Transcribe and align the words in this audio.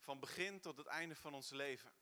Van 0.00 0.20
begin 0.20 0.60
tot 0.60 0.76
het 0.76 0.86
einde 0.86 1.14
van 1.14 1.34
ons 1.34 1.50
leven. 1.50 1.92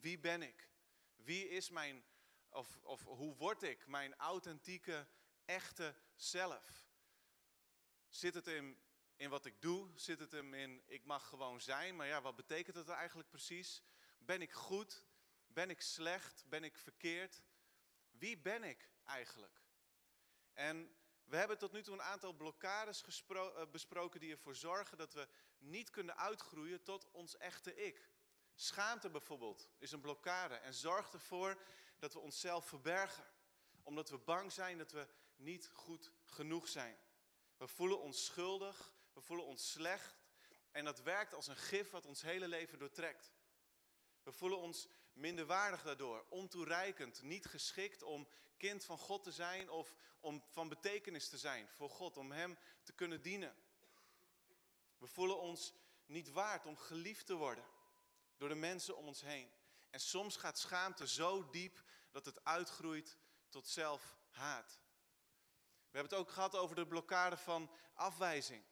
Wie 0.00 0.18
ben 0.18 0.42
ik? 0.42 0.68
Wie 1.16 1.48
is 1.48 1.70
mijn, 1.70 2.04
of, 2.48 2.78
of 2.82 3.02
hoe 3.04 3.36
word 3.36 3.62
ik 3.62 3.86
mijn 3.86 4.14
authentieke, 4.14 5.08
echte 5.44 5.94
zelf? 6.14 6.88
Zit 8.08 8.34
het 8.34 8.46
in, 8.46 8.78
in 9.16 9.30
wat 9.30 9.44
ik 9.44 9.62
doe? 9.62 9.90
Zit 9.94 10.18
het 10.18 10.32
hem 10.32 10.54
in 10.54 10.82
ik 10.86 11.04
mag 11.04 11.28
gewoon 11.28 11.60
zijn? 11.60 11.96
Maar 11.96 12.06
ja, 12.06 12.20
wat 12.20 12.36
betekent 12.36 12.76
dat 12.76 12.88
eigenlijk 12.88 13.28
precies? 13.28 13.82
Ben 14.18 14.42
ik 14.42 14.52
goed? 14.52 15.06
Ben 15.46 15.70
ik 15.70 15.80
slecht? 15.80 16.44
Ben 16.48 16.64
ik 16.64 16.76
verkeerd? 16.76 17.42
Wie 18.10 18.38
ben 18.38 18.62
ik 18.64 18.90
eigenlijk? 19.04 19.62
En 20.52 20.96
we 21.24 21.36
hebben 21.36 21.58
tot 21.58 21.72
nu 21.72 21.82
toe 21.82 21.94
een 21.94 22.02
aantal 22.02 22.32
blokkades 22.32 23.04
eh, 23.28 23.62
besproken 23.70 24.20
die 24.20 24.30
ervoor 24.30 24.56
zorgen 24.56 24.98
dat 24.98 25.12
we 25.12 25.28
niet 25.64 25.90
kunnen 25.90 26.16
uitgroeien 26.16 26.82
tot 26.82 27.10
ons 27.10 27.36
echte 27.36 27.74
ik. 27.74 28.08
Schaamte 28.54 29.10
bijvoorbeeld 29.10 29.68
is 29.78 29.92
een 29.92 30.00
blokkade 30.00 30.54
en 30.54 30.74
zorgt 30.74 31.12
ervoor 31.12 31.62
dat 31.98 32.12
we 32.12 32.18
onszelf 32.18 32.66
verbergen. 32.66 33.24
Omdat 33.82 34.10
we 34.10 34.18
bang 34.18 34.52
zijn 34.52 34.78
dat 34.78 34.92
we 34.92 35.06
niet 35.36 35.70
goed 35.72 36.10
genoeg 36.24 36.68
zijn. 36.68 36.98
We 37.56 37.68
voelen 37.68 38.00
ons 38.00 38.24
schuldig, 38.24 38.92
we 39.12 39.20
voelen 39.20 39.46
ons 39.46 39.70
slecht 39.70 40.24
en 40.70 40.84
dat 40.84 41.02
werkt 41.02 41.34
als 41.34 41.46
een 41.46 41.56
gif 41.56 41.90
wat 41.90 42.06
ons 42.06 42.22
hele 42.22 42.48
leven 42.48 42.78
doortrekt. 42.78 43.32
We 44.22 44.32
voelen 44.32 44.58
ons 44.58 44.88
minderwaardig 45.12 45.82
daardoor, 45.82 46.26
ontoereikend, 46.28 47.22
niet 47.22 47.46
geschikt 47.46 48.02
om 48.02 48.28
kind 48.56 48.84
van 48.84 48.98
God 48.98 49.22
te 49.22 49.32
zijn 49.32 49.70
of 49.70 49.94
om 50.20 50.42
van 50.50 50.68
betekenis 50.68 51.28
te 51.28 51.38
zijn 51.38 51.68
voor 51.68 51.90
God, 51.90 52.16
om 52.16 52.32
Hem 52.32 52.58
te 52.82 52.92
kunnen 52.92 53.22
dienen. 53.22 53.56
We 54.98 55.06
voelen 55.06 55.40
ons 55.40 55.72
niet 56.06 56.30
waard 56.30 56.66
om 56.66 56.76
geliefd 56.76 57.26
te 57.26 57.34
worden 57.34 57.64
door 58.36 58.48
de 58.48 58.54
mensen 58.54 58.96
om 58.96 59.06
ons 59.06 59.20
heen. 59.20 59.50
En 59.90 60.00
soms 60.00 60.36
gaat 60.36 60.58
schaamte 60.58 61.08
zo 61.08 61.50
diep 61.50 61.82
dat 62.10 62.24
het 62.24 62.44
uitgroeit 62.44 63.16
tot 63.48 63.68
zelfhaat. 63.68 64.78
We 65.90 66.00
hebben 66.00 66.18
het 66.18 66.26
ook 66.26 66.30
gehad 66.30 66.56
over 66.56 66.76
de 66.76 66.86
blokkade 66.86 67.36
van 67.36 67.70
afwijzing. 67.94 68.64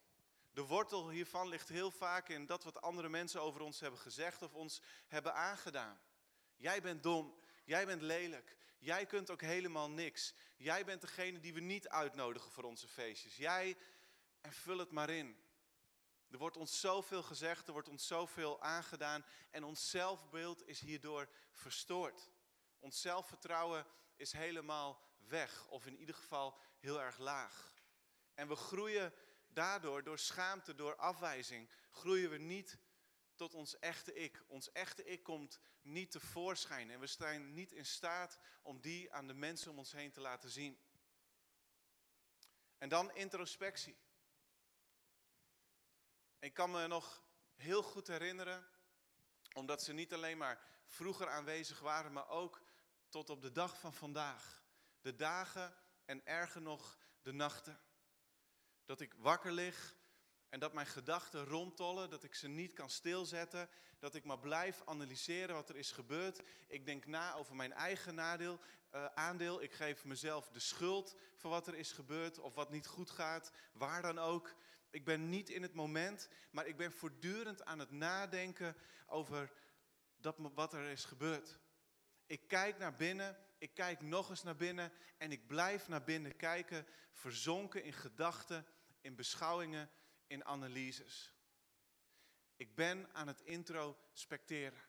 De 0.53 0.63
wortel 0.63 1.11
hiervan 1.11 1.49
ligt 1.49 1.69
heel 1.69 1.91
vaak 1.91 2.29
in 2.29 2.47
dat 2.47 2.65
wat 2.65 2.83
andere 2.83 3.09
mensen 3.09 3.43
over 3.43 3.61
ons 3.61 3.81
hebben 3.81 4.01
gezegd 4.01 4.43
of 4.43 4.55
ons 4.55 4.81
hebben 5.09 5.35
aangedaan. 5.35 6.01
Jij 6.57 6.83
bent 6.83 7.03
dom, 7.03 7.41
jij 7.65 7.87
bent 7.87 8.03
lelijk, 8.03 8.57
jij 8.79 9.07
kunt 9.07 9.31
ook 9.31 9.41
helemaal 9.41 9.91
niks. 9.91 10.35
Jij 10.57 10.85
bent 10.85 11.01
degene 11.01 11.41
die 11.41 11.55
we 11.55 11.61
niet 11.61 11.89
uitnodigen 11.89 12.51
voor 12.51 12.65
onze 12.65 12.89
feestjes. 12.89 13.37
Jij, 13.37 13.77
en 14.41 14.53
vul 14.53 14.79
het 14.79 14.91
maar 14.91 15.11
in. 15.11 15.37
Er 16.33 16.39
wordt 16.39 16.57
ons 16.57 16.81
zoveel 16.81 17.23
gezegd, 17.23 17.67
er 17.67 17.73
wordt 17.73 17.89
ons 17.89 18.07
zoveel 18.07 18.61
aangedaan 18.61 19.25
en 19.51 19.65
ons 19.65 19.91
zelfbeeld 19.91 20.67
is 20.67 20.81
hierdoor 20.81 21.29
verstoord. 21.51 22.31
Ons 22.79 23.01
zelfvertrouwen 23.01 23.87
is 24.17 24.33
helemaal 24.33 25.03
weg, 25.19 25.69
of 25.69 25.87
in 25.87 25.97
ieder 25.97 26.15
geval 26.15 26.59
heel 26.79 27.01
erg 27.01 27.19
laag. 27.19 27.75
En 28.35 28.49
we 28.49 28.57
groeien 28.57 29.13
daardoor, 29.49 30.03
door 30.03 30.19
schaamte, 30.19 30.75
door 30.75 30.97
afwijzing, 30.97 31.71
groeien 31.91 32.31
we 32.31 32.39
niet 32.39 32.79
tot 33.35 33.55
ons 33.55 33.79
echte 33.79 34.15
ik. 34.15 34.45
Ons 34.47 34.73
echte 34.73 35.05
ik 35.05 35.23
komt 35.23 35.61
niet 35.83 36.11
tevoorschijn 36.11 36.91
en 36.91 37.01
we 37.01 37.07
zijn 37.07 37.55
niet 37.55 37.73
in 37.73 37.87
staat 37.87 38.39
om 38.63 38.81
die 38.81 39.13
aan 39.13 39.27
de 39.27 39.35
mensen 39.35 39.71
om 39.71 39.79
ons 39.79 39.93
heen 39.93 40.11
te 40.11 40.21
laten 40.21 40.51
zien. 40.51 40.79
En 42.79 42.89
dan 42.89 43.15
introspectie. 43.15 43.97
Ik 46.43 46.55
kan 46.55 46.71
me 46.71 46.87
nog 46.87 47.23
heel 47.55 47.83
goed 47.83 48.07
herinneren, 48.07 48.67
omdat 49.53 49.83
ze 49.83 49.93
niet 49.93 50.13
alleen 50.13 50.39
maar 50.39 50.61
vroeger 50.87 51.29
aanwezig 51.29 51.81
waren, 51.81 52.13
maar 52.13 52.29
ook 52.29 52.63
tot 53.09 53.31
op 53.31 53.43
de 53.43 53.53
dag 53.53 53.81
van 53.81 53.93
vandaag. 53.93 54.63
De 55.01 55.17
dagen 55.17 55.75
en 56.05 56.27
erger 56.27 56.63
nog 56.63 56.99
de 57.23 57.33
nachten. 57.33 57.81
Dat 58.85 59.01
ik 59.01 59.15
wakker 59.19 59.53
lig 59.53 59.97
en 60.49 60.61
dat 60.61 60.73
mijn 60.73 60.87
gedachten 60.87 61.45
rondtollen, 61.45 62.11
dat 62.11 62.25
ik 62.25 62.35
ze 62.35 62.49
niet 62.49 62.73
kan 62.73 62.91
stilzetten, 62.91 63.69
dat 63.99 64.15
ik 64.15 64.25
maar 64.25 64.39
blijf 64.39 64.83
analyseren 64.85 65.55
wat 65.55 65.69
er 65.69 65.77
is 65.77 65.93
gebeurd. 65.93 66.43
Ik 66.67 66.87
denk 66.87 67.07
na 67.07 67.35
over 67.35 67.57
mijn 67.57 67.73
eigen 67.73 68.15
nadeel, 68.15 68.61
uh, 68.95 69.05
aandeel. 69.05 69.63
Ik 69.63 69.73
geef 69.73 70.05
mezelf 70.05 70.49
de 70.49 70.61
schuld 70.61 71.17
voor 71.37 71.51
wat 71.51 71.67
er 71.67 71.75
is 71.75 71.93
gebeurd 71.93 72.39
of 72.39 72.55
wat 72.55 72.71
niet 72.71 72.87
goed 72.87 73.11
gaat, 73.11 73.53
waar 73.73 74.03
dan 74.03 74.19
ook. 74.19 74.55
Ik 74.93 75.05
ben 75.05 75.29
niet 75.29 75.49
in 75.49 75.63
het 75.63 75.75
moment, 75.75 76.29
maar 76.51 76.67
ik 76.67 76.77
ben 76.77 76.93
voortdurend 76.93 77.65
aan 77.65 77.79
het 77.79 77.91
nadenken 77.91 78.77
over 79.07 79.53
dat, 80.17 80.37
wat 80.39 80.73
er 80.73 80.91
is 80.91 81.05
gebeurd. 81.05 81.59
Ik 82.27 82.49
kijk 82.49 82.79
naar 82.79 82.97
binnen, 82.97 83.39
ik 83.59 83.75
kijk 83.75 84.03
nog 84.03 84.31
eens 84.31 84.43
naar 84.43 84.57
binnen 84.57 84.93
en 85.19 85.33
ik 85.33 85.47
blijf 85.47 85.89
naar 85.89 86.05
binnen 86.05 86.37
kijken, 86.37 86.87
verzonken 87.13 87.85
in 87.85 87.93
gedachten, 87.93 88.67
in 89.01 89.15
beschouwingen, 89.15 89.91
in 90.27 90.45
analyses. 90.45 91.35
Ik 92.57 92.75
ben 92.75 93.09
aan 93.13 93.27
het 93.27 93.41
introspecteren. 93.41 94.81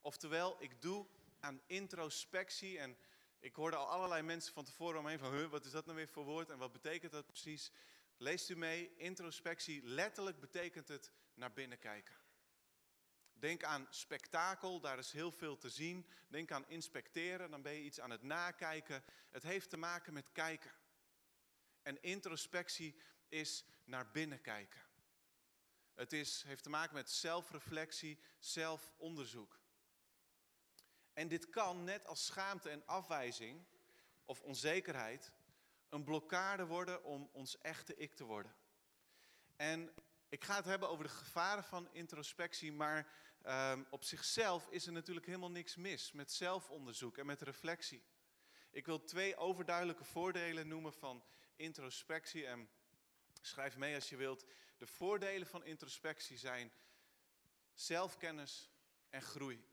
Oftewel, 0.00 0.56
ik 0.62 0.82
doe 0.82 1.06
aan 1.40 1.62
introspectie 1.66 2.78
en 2.78 2.96
ik 3.38 3.54
hoorde 3.54 3.76
al 3.76 3.88
allerlei 3.88 4.22
mensen 4.22 4.52
van 4.52 4.64
tevoren 4.64 5.00
omheen 5.00 5.18
van, 5.18 5.48
wat 5.48 5.64
is 5.64 5.70
dat 5.70 5.84
nou 5.84 5.96
weer 5.96 6.08
voor 6.08 6.24
woord 6.24 6.50
en 6.50 6.58
wat 6.58 6.72
betekent 6.72 7.12
dat 7.12 7.26
precies? 7.26 7.72
Leest 8.16 8.48
u 8.48 8.56
mee, 8.56 8.96
introspectie, 8.96 9.82
letterlijk 9.84 10.40
betekent 10.40 10.88
het 10.88 11.12
naar 11.34 11.52
binnen 11.52 11.78
kijken. 11.78 12.14
Denk 13.32 13.64
aan 13.64 13.86
spektakel, 13.90 14.80
daar 14.80 14.98
is 14.98 15.12
heel 15.12 15.32
veel 15.32 15.56
te 15.56 15.70
zien. 15.70 16.06
Denk 16.28 16.50
aan 16.50 16.68
inspecteren, 16.68 17.50
dan 17.50 17.62
ben 17.62 17.72
je 17.72 17.82
iets 17.82 18.00
aan 18.00 18.10
het 18.10 18.22
nakijken. 18.22 19.04
Het 19.30 19.42
heeft 19.42 19.70
te 19.70 19.76
maken 19.76 20.12
met 20.12 20.32
kijken. 20.32 20.70
En 21.82 22.02
introspectie 22.02 23.00
is 23.28 23.64
naar 23.84 24.10
binnen 24.10 24.40
kijken. 24.40 24.80
Het 25.94 26.12
is, 26.12 26.42
heeft 26.42 26.62
te 26.62 26.70
maken 26.70 26.94
met 26.94 27.10
zelfreflectie, 27.10 28.18
zelfonderzoek. 28.38 29.60
En 31.12 31.28
dit 31.28 31.48
kan, 31.48 31.84
net 31.84 32.06
als 32.06 32.26
schaamte 32.26 32.70
en 32.70 32.86
afwijzing 32.86 33.64
of 34.24 34.40
onzekerheid, 34.42 35.32
een 35.96 36.04
blokkade 36.04 36.66
worden 36.66 37.04
om 37.04 37.28
ons 37.32 37.58
echte 37.58 37.96
ik 37.96 38.14
te 38.14 38.24
worden. 38.24 38.54
En 39.56 39.92
ik 40.28 40.44
ga 40.44 40.56
het 40.56 40.64
hebben 40.64 40.88
over 40.88 41.04
de 41.04 41.10
gevaren 41.10 41.64
van 41.64 41.88
introspectie, 41.92 42.72
maar 42.72 43.12
um, 43.46 43.86
op 43.90 44.04
zichzelf 44.04 44.68
is 44.68 44.86
er 44.86 44.92
natuurlijk 44.92 45.26
helemaal 45.26 45.50
niks 45.50 45.76
mis 45.76 46.12
met 46.12 46.32
zelfonderzoek 46.32 47.18
en 47.18 47.26
met 47.26 47.42
reflectie. 47.42 48.04
Ik 48.70 48.86
wil 48.86 49.04
twee 49.04 49.36
overduidelijke 49.36 50.04
voordelen 50.04 50.68
noemen 50.68 50.92
van 50.92 51.24
introspectie 51.56 52.46
en 52.46 52.68
schrijf 53.40 53.76
mee 53.76 53.94
als 53.94 54.08
je 54.08 54.16
wilt. 54.16 54.44
De 54.78 54.86
voordelen 54.86 55.46
van 55.46 55.64
introspectie 55.64 56.38
zijn 56.38 56.72
zelfkennis 57.74 58.70
en 59.10 59.22
groei. 59.22 59.64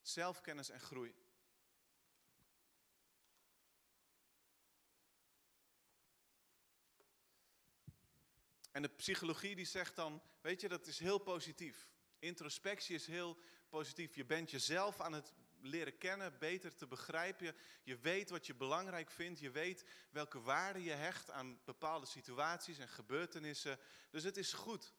Zelfkennis 0.00 0.70
en 0.70 0.80
groei. 0.80 1.14
En 8.78 8.84
de 8.84 8.90
psychologie 8.90 9.56
die 9.56 9.66
zegt 9.66 9.96
dan, 9.96 10.22
weet 10.40 10.60
je, 10.60 10.68
dat 10.68 10.86
is 10.86 10.98
heel 10.98 11.18
positief. 11.18 11.88
Introspectie 12.18 12.94
is 12.94 13.06
heel 13.06 13.38
positief. 13.68 14.14
Je 14.14 14.24
bent 14.24 14.50
jezelf 14.50 15.00
aan 15.00 15.12
het 15.12 15.32
leren 15.60 15.98
kennen, 15.98 16.38
beter 16.38 16.74
te 16.74 16.86
begrijpen. 16.86 17.56
Je 17.82 17.98
weet 17.98 18.30
wat 18.30 18.46
je 18.46 18.54
belangrijk 18.54 19.10
vindt. 19.10 19.40
Je 19.40 19.50
weet 19.50 19.84
welke 20.10 20.40
waarde 20.40 20.82
je 20.82 20.90
hecht 20.90 21.30
aan 21.30 21.60
bepaalde 21.64 22.06
situaties 22.06 22.78
en 22.78 22.88
gebeurtenissen. 22.88 23.78
Dus 24.10 24.22
het 24.22 24.36
is 24.36 24.52
goed. 24.52 24.92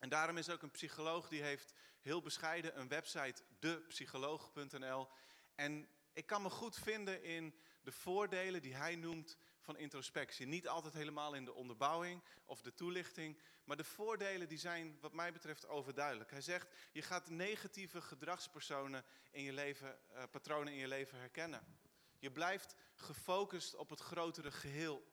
En 0.00 0.08
daarom 0.08 0.36
is 0.36 0.50
ook 0.50 0.62
een 0.62 0.70
psycholoog 0.70 1.28
die 1.28 1.42
heeft 1.42 1.72
heel 2.00 2.22
bescheiden 2.22 2.80
een 2.80 2.88
website, 2.88 3.42
depsycholoog.nl. 3.58 5.08
En 5.54 5.88
ik 6.12 6.26
kan 6.26 6.42
me 6.42 6.50
goed 6.50 6.76
vinden 6.76 7.22
in 7.22 7.54
de 7.82 7.92
voordelen 7.92 8.62
die 8.62 8.74
hij 8.74 8.96
noemt 8.96 9.36
van 9.60 9.76
introspectie. 9.76 10.46
Niet 10.46 10.68
altijd 10.68 10.94
helemaal 10.94 11.34
in 11.34 11.44
de 11.44 11.54
onderbouwing 11.54 12.22
of 12.44 12.62
de 12.62 12.74
toelichting, 12.74 13.40
maar 13.64 13.76
de 13.76 13.84
voordelen 13.84 14.48
die 14.48 14.58
zijn 14.58 14.98
wat 15.00 15.12
mij 15.12 15.32
betreft 15.32 15.66
overduidelijk. 15.66 16.30
Hij 16.30 16.40
zegt, 16.40 16.68
je 16.92 17.02
gaat 17.02 17.30
negatieve 17.30 18.00
gedragspersonen 18.00 19.04
in 19.30 19.42
je 19.42 19.52
leven, 19.52 19.98
uh, 20.12 20.22
patronen 20.30 20.72
in 20.72 20.78
je 20.78 20.88
leven 20.88 21.18
herkennen. 21.18 21.78
Je 22.18 22.32
blijft 22.32 22.74
gefocust 22.94 23.74
op 23.74 23.90
het 23.90 24.00
grotere 24.00 24.50
geheel. 24.50 25.08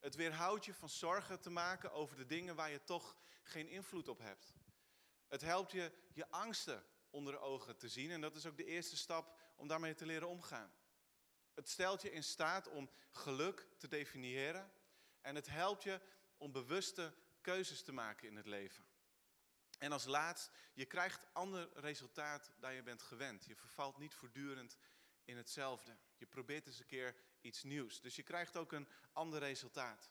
Het 0.00 0.14
weerhoudt 0.14 0.64
je 0.64 0.74
van 0.74 0.88
zorgen 0.88 1.40
te 1.40 1.50
maken 1.50 1.92
over 1.92 2.16
de 2.16 2.26
dingen 2.26 2.54
waar 2.54 2.70
je 2.70 2.84
toch 2.84 3.16
geen 3.42 3.68
invloed 3.68 4.08
op 4.08 4.18
hebt. 4.18 4.54
Het 5.28 5.40
helpt 5.40 5.72
je 5.72 5.92
je 6.12 6.30
angsten 6.30 6.84
onder 7.10 7.32
de 7.32 7.38
ogen 7.38 7.76
te 7.76 7.88
zien 7.88 8.10
en 8.10 8.20
dat 8.20 8.36
is 8.36 8.46
ook 8.46 8.56
de 8.56 8.64
eerste 8.64 8.96
stap 8.96 9.38
om 9.56 9.68
daarmee 9.68 9.94
te 9.94 10.06
leren 10.06 10.28
omgaan. 10.28 10.72
Het 11.54 11.68
stelt 11.68 12.02
je 12.02 12.12
in 12.12 12.24
staat 12.24 12.68
om 12.68 12.90
geluk 13.10 13.66
te 13.78 13.88
definiëren 13.88 14.72
en 15.20 15.34
het 15.34 15.46
helpt 15.46 15.82
je 15.82 16.00
om 16.36 16.52
bewuste 16.52 17.14
keuzes 17.40 17.82
te 17.82 17.92
maken 17.92 18.28
in 18.28 18.36
het 18.36 18.46
leven. 18.46 18.84
En 19.78 19.92
als 19.92 20.04
laatst, 20.04 20.50
je 20.72 20.84
krijgt 20.84 21.26
ander 21.32 21.68
resultaat 21.74 22.52
dan 22.60 22.74
je 22.74 22.82
bent 22.82 23.02
gewend. 23.02 23.44
Je 23.44 23.56
vervalt 23.56 23.98
niet 23.98 24.14
voortdurend 24.14 24.76
in 25.24 25.36
hetzelfde. 25.36 25.96
Je 26.16 26.26
probeert 26.26 26.66
eens 26.66 26.78
een 26.78 26.86
keer 26.86 27.16
iets 27.40 27.62
nieuws. 27.62 28.00
Dus 28.00 28.16
je 28.16 28.22
krijgt 28.22 28.56
ook 28.56 28.72
een 28.72 28.88
ander 29.12 29.38
resultaat. 29.38 30.10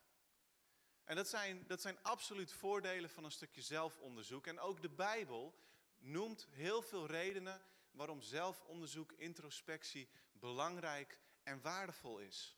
En 1.04 1.16
dat 1.16 1.28
zijn, 1.28 1.68
dat 1.68 1.82
zijn 1.82 2.04
absoluut 2.04 2.54
voordelen 2.54 3.10
van 3.10 3.24
een 3.24 3.32
stukje 3.32 3.62
zelfonderzoek. 3.62 4.48
En 4.48 4.60
ook 4.60 4.82
de 4.82 4.90
Bijbel 4.90 5.56
noemt 5.98 6.48
heel 6.50 6.82
veel 6.82 7.06
redenen 7.06 7.62
waarom 7.92 8.22
zelfonderzoek, 8.22 9.12
introspectie 9.12 10.10
belangrijk 10.32 11.20
en 11.44 11.62
waardevol 11.62 12.20
is. 12.20 12.58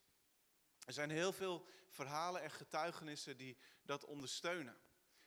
Er 0.85 0.94
zijn 0.94 1.09
heel 1.09 1.33
veel 1.33 1.65
verhalen 1.89 2.41
en 2.41 2.51
getuigenissen 2.51 3.38
die 3.38 3.57
dat 3.81 4.06
ondersteunen. 4.06 4.77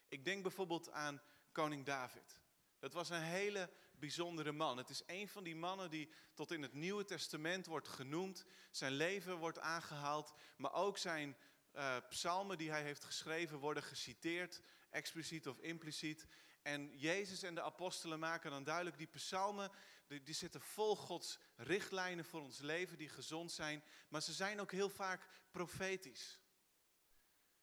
Ik 0.08 0.24
denk 0.24 0.42
bijvoorbeeld 0.42 0.90
aan 0.90 1.22
koning 1.52 1.84
David. 1.84 2.40
Dat 2.78 2.92
was 2.92 3.10
een 3.10 3.22
hele 3.22 3.70
bijzondere 3.98 4.52
man. 4.52 4.76
Het 4.76 4.90
is 4.90 5.02
een 5.06 5.28
van 5.28 5.44
die 5.44 5.56
mannen 5.56 5.90
die 5.90 6.10
tot 6.34 6.50
in 6.50 6.62
het 6.62 6.72
Nieuwe 6.72 7.04
Testament 7.04 7.66
wordt 7.66 7.88
genoemd. 7.88 8.44
Zijn 8.70 8.92
leven 8.92 9.36
wordt 9.36 9.58
aangehaald, 9.58 10.34
maar 10.56 10.72
ook 10.72 10.98
zijn 10.98 11.36
uh, 11.74 11.96
psalmen 12.08 12.58
die 12.58 12.70
hij 12.70 12.82
heeft 12.82 13.04
geschreven 13.04 13.58
worden 13.58 13.82
geciteerd, 13.82 14.60
expliciet 14.90 15.48
of 15.48 15.58
impliciet. 15.58 16.26
En 16.62 16.98
Jezus 16.98 17.42
en 17.42 17.54
de 17.54 17.62
apostelen 17.62 18.18
maken 18.18 18.50
dan 18.50 18.64
duidelijk, 18.64 18.98
die 18.98 19.06
psalmen, 19.06 19.70
die, 20.06 20.34
zitten 20.34 20.60
vol 20.60 20.96
Gods 20.96 21.38
richtlijnen 21.56 22.24
voor 22.24 22.40
ons 22.40 22.58
leven, 22.58 22.98
die 22.98 23.08
gezond 23.08 23.52
zijn. 23.52 23.84
Maar 24.08 24.22
ze 24.22 24.32
zijn 24.32 24.60
ook 24.60 24.72
heel 24.72 24.90
vaak 24.90 25.28
profetisch. 25.50 26.40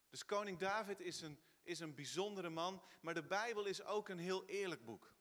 Dus 0.09 0.25
koning 0.25 0.59
David 0.59 0.99
is 0.99 1.21
een, 1.21 1.39
is 1.63 1.79
een 1.79 1.95
bijzondere 1.95 2.49
man, 2.49 2.83
maar 3.01 3.13
de 3.13 3.23
Bijbel 3.23 3.65
is 3.65 3.83
ook 3.83 4.09
een 4.09 4.19
heel 4.19 4.45
eerlijk 4.45 4.85
boek. 4.85 5.13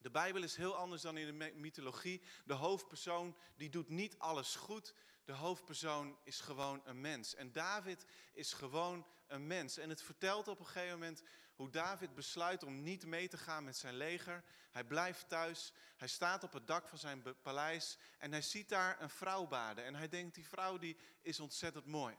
De 0.00 0.10
Bijbel 0.10 0.42
is 0.42 0.56
heel 0.56 0.76
anders 0.76 1.02
dan 1.02 1.16
in 1.16 1.38
de 1.38 1.52
mythologie. 1.54 2.22
De 2.44 2.54
hoofdpersoon 2.54 3.36
die 3.56 3.68
doet 3.68 3.88
niet 3.88 4.18
alles 4.18 4.54
goed. 4.54 4.94
De 5.24 5.32
hoofdpersoon 5.32 6.18
is 6.22 6.40
gewoon 6.40 6.82
een 6.84 7.00
mens. 7.00 7.34
En 7.34 7.52
David 7.52 8.04
is 8.32 8.52
gewoon 8.52 9.06
een 9.26 9.46
mens. 9.46 9.76
En 9.76 9.88
het 9.88 10.02
vertelt 10.02 10.48
op 10.48 10.58
een 10.58 10.66
gegeven 10.66 10.98
moment 10.98 11.22
hoe 11.60 11.70
David 11.70 12.14
besluit 12.14 12.62
om 12.62 12.82
niet 12.82 13.06
mee 13.06 13.28
te 13.28 13.38
gaan 13.38 13.64
met 13.64 13.76
zijn 13.76 13.94
leger. 13.94 14.44
Hij 14.70 14.84
blijft 14.84 15.28
thuis. 15.28 15.72
Hij 15.96 16.08
staat 16.08 16.44
op 16.44 16.52
het 16.52 16.66
dak 16.66 16.88
van 16.88 16.98
zijn 16.98 17.22
paleis. 17.42 17.98
En 18.18 18.32
hij 18.32 18.42
ziet 18.42 18.68
daar 18.68 19.00
een 19.00 19.10
vrouw 19.10 19.46
baden. 19.46 19.84
En 19.84 19.94
hij 19.94 20.08
denkt, 20.08 20.34
die 20.34 20.46
vrouw 20.46 20.78
die 20.78 20.96
is 21.20 21.40
ontzettend 21.40 21.86
mooi. 21.86 22.18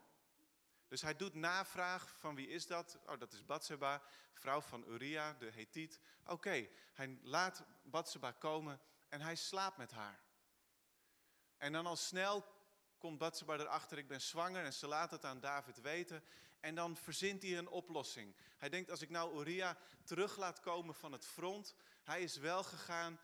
Dus 0.88 1.02
hij 1.02 1.16
doet 1.16 1.34
navraag 1.34 2.14
van 2.18 2.36
wie 2.36 2.48
is 2.48 2.68
dat? 2.68 3.00
Oh, 3.06 3.20
dat 3.20 3.34
is 3.34 3.46
Batseba, 3.46 4.02
vrouw 4.34 4.62
van 4.62 4.86
Uria, 4.88 5.34
de 5.34 5.52
Hethiet. 5.52 6.00
Oké, 6.26 6.68
hij 6.94 7.20
laat 7.22 7.64
Batseba 7.84 8.32
komen 8.32 8.80
en 9.10 9.22
hij 9.22 9.36
slaapt 9.36 9.78
met 9.78 9.92
haar. 9.92 10.20
En 11.58 11.72
dan 11.72 11.86
al 11.86 11.96
snel 11.96 12.46
komt 12.98 13.18
Batseba 13.18 13.58
erachter, 13.58 13.98
ik 13.98 14.08
ben 14.08 14.22
zwanger 14.22 14.64
en 14.64 14.74
ze 14.74 14.88
laat 14.88 15.12
het 15.12 15.26
aan 15.26 15.40
David 15.40 15.82
weten. 15.82 16.24
En 16.62 16.76
dan 16.76 16.98
verzint 16.98 17.42
hij 17.42 17.58
een 17.58 17.70
oplossing. 17.70 18.36
Hij 18.58 18.70
denkt, 18.70 18.90
als 18.90 19.02
ik 19.02 19.10
nou 19.10 19.40
Uria 19.40 19.78
terug 20.04 20.38
laat 20.38 20.60
komen 20.60 20.96
van 20.96 21.12
het 21.12 21.26
front, 21.26 21.76
hij 22.04 22.22
is 22.22 22.38
wel 22.38 22.64
gegaan, 22.64 23.20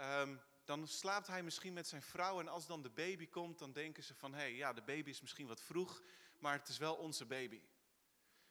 um, 0.00 0.40
dan 0.64 0.88
slaapt 0.88 1.26
hij 1.26 1.42
misschien 1.42 1.72
met 1.72 1.88
zijn 1.88 2.02
vrouw. 2.02 2.40
En 2.40 2.48
als 2.48 2.66
dan 2.66 2.82
de 2.82 2.90
baby 2.90 3.28
komt, 3.28 3.58
dan 3.58 3.72
denken 3.72 4.02
ze 4.02 4.14
van, 4.14 4.32
hé, 4.32 4.40
hey, 4.40 4.54
ja, 4.54 4.72
de 4.72 4.82
baby 4.82 5.10
is 5.10 5.20
misschien 5.20 5.46
wat 5.46 5.60
vroeg, 5.60 6.02
maar 6.38 6.58
het 6.58 6.68
is 6.68 6.78
wel 6.78 6.94
onze 6.94 7.26
baby. 7.26 7.62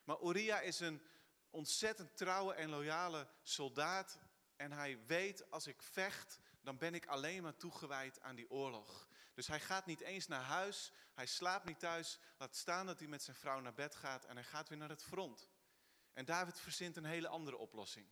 Maar 0.04 0.22
Uria 0.24 0.60
is 0.60 0.80
een 0.80 1.02
ontzettend 1.50 2.18
trouwe 2.18 2.54
en 2.54 2.70
loyale 2.70 3.28
soldaat. 3.44 4.20
En 4.56 4.72
hij 4.72 5.00
weet, 5.06 5.52
als 5.52 5.68
ik 5.68 5.82
vecht, 5.82 6.40
dan 6.62 6.78
ben 6.78 6.94
ik 6.94 7.06
alleen 7.06 7.44
maar 7.44 7.58
toegewijd 7.58 8.22
aan 8.22 8.36
die 8.36 8.50
oorlog. 8.50 9.08
Dus 9.42 9.50
hij 9.50 9.60
gaat 9.60 9.86
niet 9.86 10.02
eens 10.02 10.28
naar 10.28 10.42
huis, 10.42 10.92
hij 11.14 11.26
slaapt 11.26 11.66
niet 11.66 11.80
thuis, 11.80 12.20
laat 12.38 12.56
staan 12.56 12.86
dat 12.86 13.00
hij 13.00 13.08
met 13.08 13.24
zijn 13.24 13.36
vrouw 13.36 13.60
naar 13.60 13.74
bed 13.74 13.96
gaat 13.96 14.26
en 14.26 14.36
hij 14.36 14.44
gaat 14.44 14.70
weer 14.70 14.78
naar 14.78 14.90
het 14.90 15.04
front. 15.04 15.50
En 16.14 16.26
David 16.26 16.60
verzint 16.60 16.98
een 16.98 17.06
hele 17.06 17.28
andere 17.28 17.58
oplossing. 17.58 18.08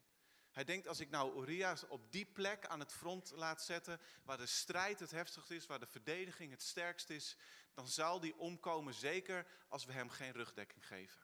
Hij 0.52 0.64
denkt, 0.64 0.88
als 0.88 1.00
ik 1.00 1.10
nou 1.10 1.42
Uriah 1.42 1.78
op 1.88 2.12
die 2.12 2.26
plek 2.26 2.68
aan 2.68 2.80
het 2.80 2.92
front 2.92 3.32
laat 3.32 3.62
zetten, 3.62 4.00
waar 4.24 4.38
de 4.38 4.46
strijd 4.46 5.00
het 5.00 5.12
heftigst 5.12 5.52
is, 5.52 5.66
waar 5.66 5.80
de 5.80 5.88
verdediging 5.88 6.52
het 6.52 6.64
sterkst 6.64 7.10
is, 7.10 7.38
dan 7.74 7.88
zal 7.88 8.20
die 8.20 8.38
omkomen, 8.38 8.94
zeker 8.94 9.48
als 9.68 9.86
we 9.86 9.92
hem 9.92 10.10
geen 10.10 10.32
rugdekking 10.32 10.88
geven. 10.88 11.22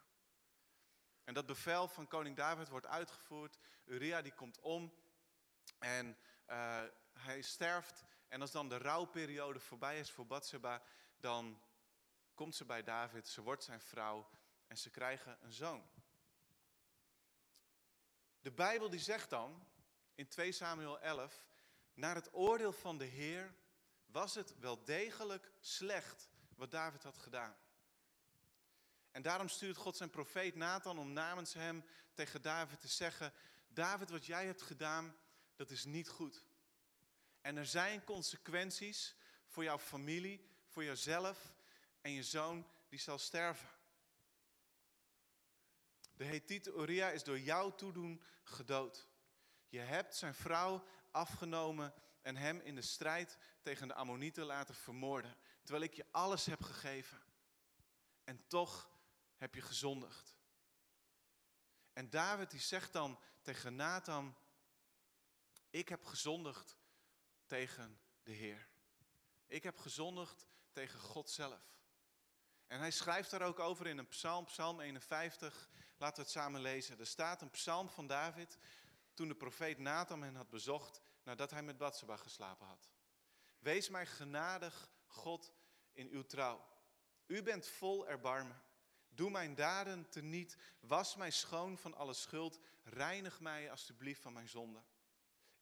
En 1.24 1.34
dat 1.34 1.46
bevel 1.46 1.88
van 1.88 2.08
koning 2.08 2.36
David 2.36 2.69
wordt 2.69 2.88
uitgevoerd. 2.88 3.58
Uriah 3.86 4.24
die 4.24 4.34
komt 4.34 4.60
om 4.60 4.94
en 5.80 6.18
uh, 6.50 6.84
hij 7.13 7.42
sterft. 7.42 8.06
En 8.27 8.42
als 8.42 8.51
dan 8.51 8.69
de 8.69 8.77
rouwperiode 8.77 9.60
voorbij 9.60 10.00
is 10.00 10.12
voor 10.12 10.25
Bathsheba, 10.25 10.81
dan 11.19 11.62
komt 12.33 12.56
ze 12.56 12.66
bij 12.66 12.83
David, 12.83 13.27
ze 13.27 13.42
wordt 13.42 13.63
zijn 13.63 13.81
vrouw 13.81 14.30
en 14.68 14.77
ze 14.77 14.89
krijgen 14.89 15.38
een 15.42 15.51
zoon. 15.51 15.89
De 18.42 18.51
Bijbel 18.51 18.89
die 18.89 19.00
zegt 19.00 19.30
dan 19.30 19.68
in 20.16 20.27
2 20.27 20.51
Samuel 20.51 21.00
11, 21.00 21.45
naar 21.94 22.16
het 22.16 22.33
oordeel 22.33 22.74
van 22.74 22.98
de 22.98 23.06
Heer 23.06 23.56
was 24.06 24.36
het 24.36 24.60
wel 24.60 24.83
degelijk 24.83 25.51
slecht 25.60 26.30
wat 26.56 26.72
David 26.72 27.04
had 27.04 27.18
gedaan. 27.18 27.56
En 29.12 29.22
daarom 29.22 29.50
stuurt 29.50 29.77
God 29.77 29.98
zijn 29.98 30.10
profeet 30.10 30.56
Nathan 30.56 31.00
om 31.00 31.13
namens 31.13 31.54
hem 31.54 31.86
tegen 32.13 32.42
David 32.42 32.81
te 32.81 32.88
zeggen, 32.88 33.33
David, 33.68 34.10
wat 34.10 34.25
jij 34.25 34.45
hebt 34.45 34.62
gedaan, 34.62 35.16
dat 35.56 35.69
is 35.69 35.86
niet 35.86 36.10
goed. 36.10 36.44
En 37.46 37.58
er 37.58 37.66
zijn 37.66 38.04
consequenties 38.04 39.16
voor 39.48 39.64
jouw 39.64 39.78
familie, 39.78 40.48
voor 40.68 40.84
jezelf 40.84 41.54
en 42.02 42.12
je 42.12 42.24
zoon 42.24 42.68
die 42.90 43.00
zal 43.00 43.18
sterven. 43.18 43.70
De 46.14 46.24
Hethiete 46.24 46.74
Uriah 46.74 47.14
is 47.14 47.24
door 47.24 47.40
jouw 47.40 47.76
toedoen 47.76 48.24
gedood. 48.44 49.08
Je 49.70 49.80
hebt 49.80 50.16
zijn 50.16 50.36
vrouw 50.36 50.88
afgenomen 51.12 51.94
en 52.22 52.36
hem 52.36 52.60
in 52.60 52.76
de 52.76 52.82
strijd 52.82 53.38
tegen 53.62 53.88
de 53.88 53.94
Ammonieten 53.94 54.46
laten 54.46 54.76
vermoorden. 54.76 55.36
Terwijl 55.64 55.84
ik 55.84 55.94
je 55.94 56.06
alles 56.12 56.46
heb 56.46 56.64
gegeven. 56.64 57.22
En 58.24 58.48
toch 58.48 58.90
heb 59.36 59.56
je 59.56 59.62
gezondigd. 59.62 60.36
En 61.94 62.10
David 62.10 62.52
die 62.52 62.60
zegt 62.60 62.94
dan 62.94 63.20
tegen 63.42 63.76
Nathan, 63.76 64.36
ik 65.70 65.90
heb 65.90 66.06
gezondigd 66.06 66.76
tegen 67.46 68.00
de 68.24 68.32
Heer. 68.32 68.68
Ik 69.48 69.64
heb 69.64 69.78
gezondigd 69.78 70.48
tegen 70.72 71.00
God 71.00 71.30
zelf. 71.30 71.74
En 72.68 72.80
hij 72.80 72.92
schrijft 72.92 73.32
daar 73.32 73.42
ook 73.42 73.60
over 73.60 73.88
in 73.88 73.98
een 73.98 74.08
psalm, 74.08 74.46
psalm 74.46 74.80
51. 74.80 75.70
Laten 75.98 76.16
we 76.16 76.22
het 76.22 76.32
samen 76.32 76.62
lezen. 76.62 77.00
Er 77.00 77.08
staat 77.08 77.42
een 77.42 77.50
psalm 77.50 77.90
van 77.90 78.08
David 78.08 78.58
toen 79.14 79.28
de 79.28 79.36
profeet 79.36 79.78
Nathan 79.78 80.24
hen 80.24 80.36
had 80.36 80.50
bezocht 80.50 81.02
nadat 81.24 81.52
hij 81.52 81.64
met 81.64 81.78
Batseba 81.78 82.18
geslapen 82.18 82.68
had. 82.68 82.90
Wees 83.60 83.90
mij 83.90 84.06
genadig, 84.06 84.90
God, 85.06 85.54
in 85.92 86.10
uw 86.10 86.25
trouw. 86.25 86.68
U 87.25 87.44
bent 87.44 87.68
vol 87.68 88.08
erbarmen. 88.08 88.62
Doe 89.10 89.30
mijn 89.30 89.56
daden 89.56 90.10
teniet. 90.10 90.58
Was 90.80 91.16
mij 91.16 91.32
schoon 91.32 91.78
van 91.78 91.94
alle 91.94 92.14
schuld. 92.14 92.60
Reinig 92.84 93.40
mij 93.40 93.72
alstublieft 93.72 94.22
van 94.22 94.34
mijn 94.34 94.50
zonde. 94.50 94.84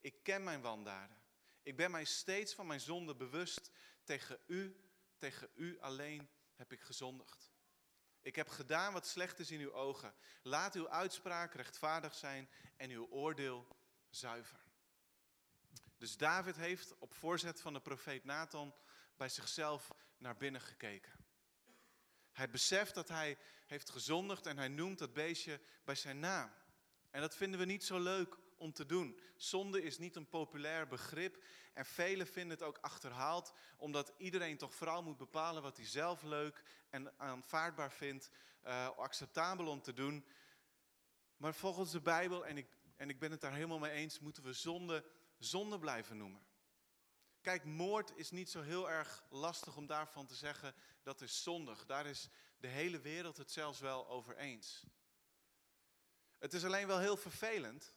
Ik 0.02 0.24
ken 0.24 0.44
mijn 0.44 0.62
wandaden. 0.62 1.23
Ik 1.63 1.75
ben 1.75 1.91
mij 1.91 2.05
steeds 2.05 2.53
van 2.53 2.67
mijn 2.67 2.79
zonde 2.79 3.15
bewust. 3.15 3.72
Tegen 4.03 4.39
u, 4.48 4.89
tegen 5.17 5.50
u 5.55 5.79
alleen 5.79 6.29
heb 6.55 6.72
ik 6.72 6.82
gezondigd. 6.82 7.51
Ik 8.22 8.36
heb 8.36 8.50
gedaan 8.50 8.93
wat 8.93 9.08
slecht 9.08 9.39
is 9.39 9.51
in 9.51 9.60
uw 9.60 9.74
ogen. 9.74 10.13
Laat 10.41 10.75
uw 10.75 10.89
uitspraak 10.89 11.53
rechtvaardig 11.53 12.15
zijn 12.15 12.50
en 12.75 12.89
uw 12.89 13.08
oordeel 13.10 13.67
zuiver. 14.10 14.60
Dus 15.98 16.17
David 16.17 16.55
heeft 16.55 16.98
op 16.98 17.13
voorzet 17.13 17.62
van 17.62 17.74
de 17.74 17.82
profeet 17.82 18.24
Nathan 18.24 18.75
bij 19.17 19.29
zichzelf 19.29 19.91
naar 20.17 20.38
binnen 20.38 20.62
gekeken. 20.62 21.12
Hij 22.32 22.50
beseft 22.50 22.93
dat 22.93 23.08
hij 23.08 23.38
heeft 23.65 23.89
gezondigd 23.89 24.46
en 24.46 24.58
hij 24.58 24.67
noemt 24.67 25.00
dat 25.00 25.13
beestje 25.13 25.62
bij 25.84 25.96
zijn 25.96 26.20
naam. 26.20 26.53
En 27.10 27.22
dat 27.22 27.36
vinden 27.36 27.60
we 27.60 27.65
niet 27.65 27.84
zo 27.84 28.00
leuk 28.00 28.38
om 28.57 28.74
te 28.74 28.86
doen. 28.86 29.19
Zonde 29.36 29.81
is 29.81 29.98
niet 29.98 30.15
een 30.15 30.29
populair 30.29 30.88
begrip 30.88 31.43
en 31.74 31.86
velen 31.86 32.27
vinden 32.27 32.57
het 32.57 32.67
ook 32.67 32.77
achterhaald, 32.81 33.53
omdat 33.77 34.13
iedereen 34.17 34.57
toch 34.57 34.74
vooral 34.74 35.03
moet 35.03 35.17
bepalen 35.17 35.62
wat 35.62 35.77
hij 35.77 35.86
zelf 35.86 36.22
leuk 36.22 36.63
en 36.89 37.19
aanvaardbaar 37.19 37.91
vindt, 37.91 38.29
uh, 38.65 38.89
acceptabel 38.98 39.67
om 39.67 39.81
te 39.81 39.93
doen. 39.93 40.25
Maar 41.38 41.55
volgens 41.55 41.91
de 41.91 42.01
Bijbel, 42.01 42.45
en 42.45 42.57
ik, 42.57 42.67
en 42.95 43.10
ik 43.10 43.19
ben 43.19 43.31
het 43.31 43.41
daar 43.41 43.53
helemaal 43.53 43.79
mee 43.79 43.91
eens, 43.91 44.19
moeten 44.19 44.43
we 44.43 44.53
zonde 44.53 45.03
zonde 45.43 45.79
blijven 45.79 46.17
noemen. 46.17 46.41
Kijk, 47.41 47.63
moord 47.63 48.15
is 48.15 48.31
niet 48.31 48.50
zo 48.50 48.62
heel 48.62 48.89
erg 48.89 49.24
lastig 49.29 49.75
om 49.75 49.88
daarvan 49.88 50.25
te 50.25 50.36
zeggen 50.36 50.75
dat 51.01 51.22
is 51.22 51.43
zondig. 51.43 51.86
Daar 51.86 52.05
is 52.05 52.29
de 52.57 52.67
hele 52.67 53.00
wereld 53.00 53.38
het 53.38 53.51
zelfs 53.51 53.79
wel 53.79 54.07
over 54.07 54.38
eens. 54.38 54.83
Het 56.38 56.53
is 56.53 56.65
alleen 56.65 56.88
wel 56.88 57.00
heel 57.00 57.17
vervelend 57.17 57.95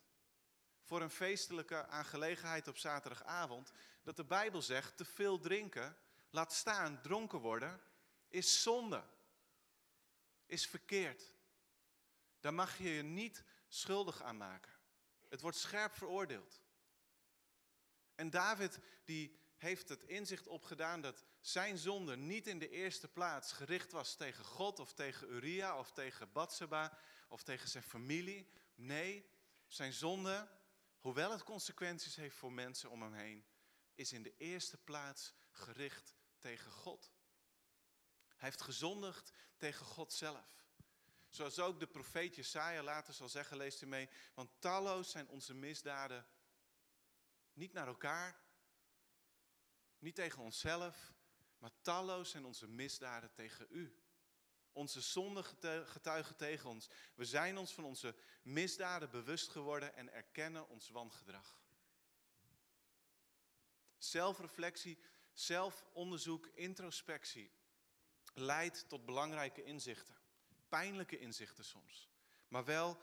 voor 0.87 1.01
een 1.01 1.11
feestelijke 1.11 1.87
aangelegenheid 1.87 2.69
op 2.69 2.77
zaterdagavond, 2.77 3.73
dat 4.03 4.17
de 4.17 4.25
Bijbel 4.25 4.63
zegt, 4.63 4.97
te 4.97 5.05
veel 5.05 5.39
drinken, 5.39 5.97
laat 6.31 6.53
staan, 6.53 7.01
dronken 7.01 7.39
worden, 7.39 7.81
is 8.29 8.63
zonde. 8.63 9.05
Is 10.47 10.67
verkeerd. 10.67 11.35
Daar 12.41 12.55
mag 12.55 12.79
je 12.79 12.89
je 12.89 13.03
niet 13.03 13.45
schuldig 13.69 14.23
aan 14.23 14.37
maken. 14.37 14.73
Het 15.29 15.41
wordt 15.41 15.57
scherp 15.57 15.95
veroordeeld. 15.95 16.61
En 18.15 18.31
David 18.31 18.79
die 19.05 19.39
heeft 19.57 19.89
het 19.89 20.03
inzicht 20.03 20.47
opgedaan 20.47 21.01
dat 21.01 21.25
zijn 21.41 21.79
zonde 21.79 22.17
niet 22.17 22.47
in 22.47 22.59
de 22.59 22.69
eerste 22.69 23.09
plaats 23.09 23.53
gericht 23.53 23.93
was 23.93 24.17
tegen 24.17 24.45
God 24.45 24.79
of 24.79 24.93
tegen 24.93 25.31
Uria 25.31 25.79
of 25.79 25.93
tegen 25.93 26.33
Batseba 26.33 26.99
of 27.29 27.43
tegen 27.43 27.69
zijn 27.69 27.85
familie. 27.85 28.51
Nee, 28.75 29.31
zijn 29.67 29.93
zonde, 29.93 30.49
hoewel 31.07 31.31
het 31.31 31.43
consequenties 31.43 32.17
heeft 32.17 32.37
voor 32.37 32.53
mensen 32.53 32.91
om 32.91 33.03
hem 33.03 33.13
heen, 33.13 33.47
is 33.95 34.13
in 34.13 34.23
de 34.23 34.37
eerste 34.37 34.77
plaats 34.77 35.35
gericht 35.51 36.15
tegen 36.39 36.73
God. 36.73 37.13
Hij 38.29 38.49
heeft 38.49 38.61
gezondigd 38.61 39.33
tegen 39.57 39.87
God 39.87 40.13
zelf. 40.13 40.65
Zoals 41.29 41.59
ook 41.59 41.81
de 41.81 41.87
profeet 41.87 42.35
Jesaja 42.35 42.83
later 42.83 43.15
zal 43.15 43.29
zeggen, 43.29 43.57
leest 43.57 43.83
u 43.83 43.87
mee, 43.87 44.09
want 44.35 44.51
talloos 44.59 45.11
zijn 45.11 45.29
onze 45.29 45.55
misdaden 45.55 46.27
niet 47.53 47.73
naar 47.73 47.87
elkaar, 47.87 48.41
niet 49.99 50.15
tegen 50.15 50.43
onszelf, 50.43 51.13
maar 51.59 51.73
talloos 51.81 52.31
zijn 52.31 52.45
onze 52.45 52.69
misdaden 52.69 53.33
tegen 53.33 53.67
u. 53.71 54.06
Onze 54.77 55.01
zonden 55.01 55.45
getuigen 55.87 56.37
tegen 56.37 56.71
ons. 56.71 56.89
We 57.15 57.25
zijn 57.25 57.59
ons 57.59 57.73
van 57.73 57.85
onze 57.85 58.15
misdaden 58.43 59.11
bewust 59.11 59.49
geworden 59.49 59.95
en 59.95 60.13
erkennen 60.13 60.69
ons 60.69 60.89
wangedrag. 60.89 61.61
Zelfreflectie, 63.99 64.99
zelfonderzoek, 65.33 66.47
introspectie 66.47 67.51
leidt 68.35 68.89
tot 68.89 69.05
belangrijke 69.05 69.63
inzichten. 69.65 70.17
Pijnlijke 70.69 71.19
inzichten 71.19 71.65
soms. 71.65 72.11
Maar 72.49 72.65
wel, 72.65 72.99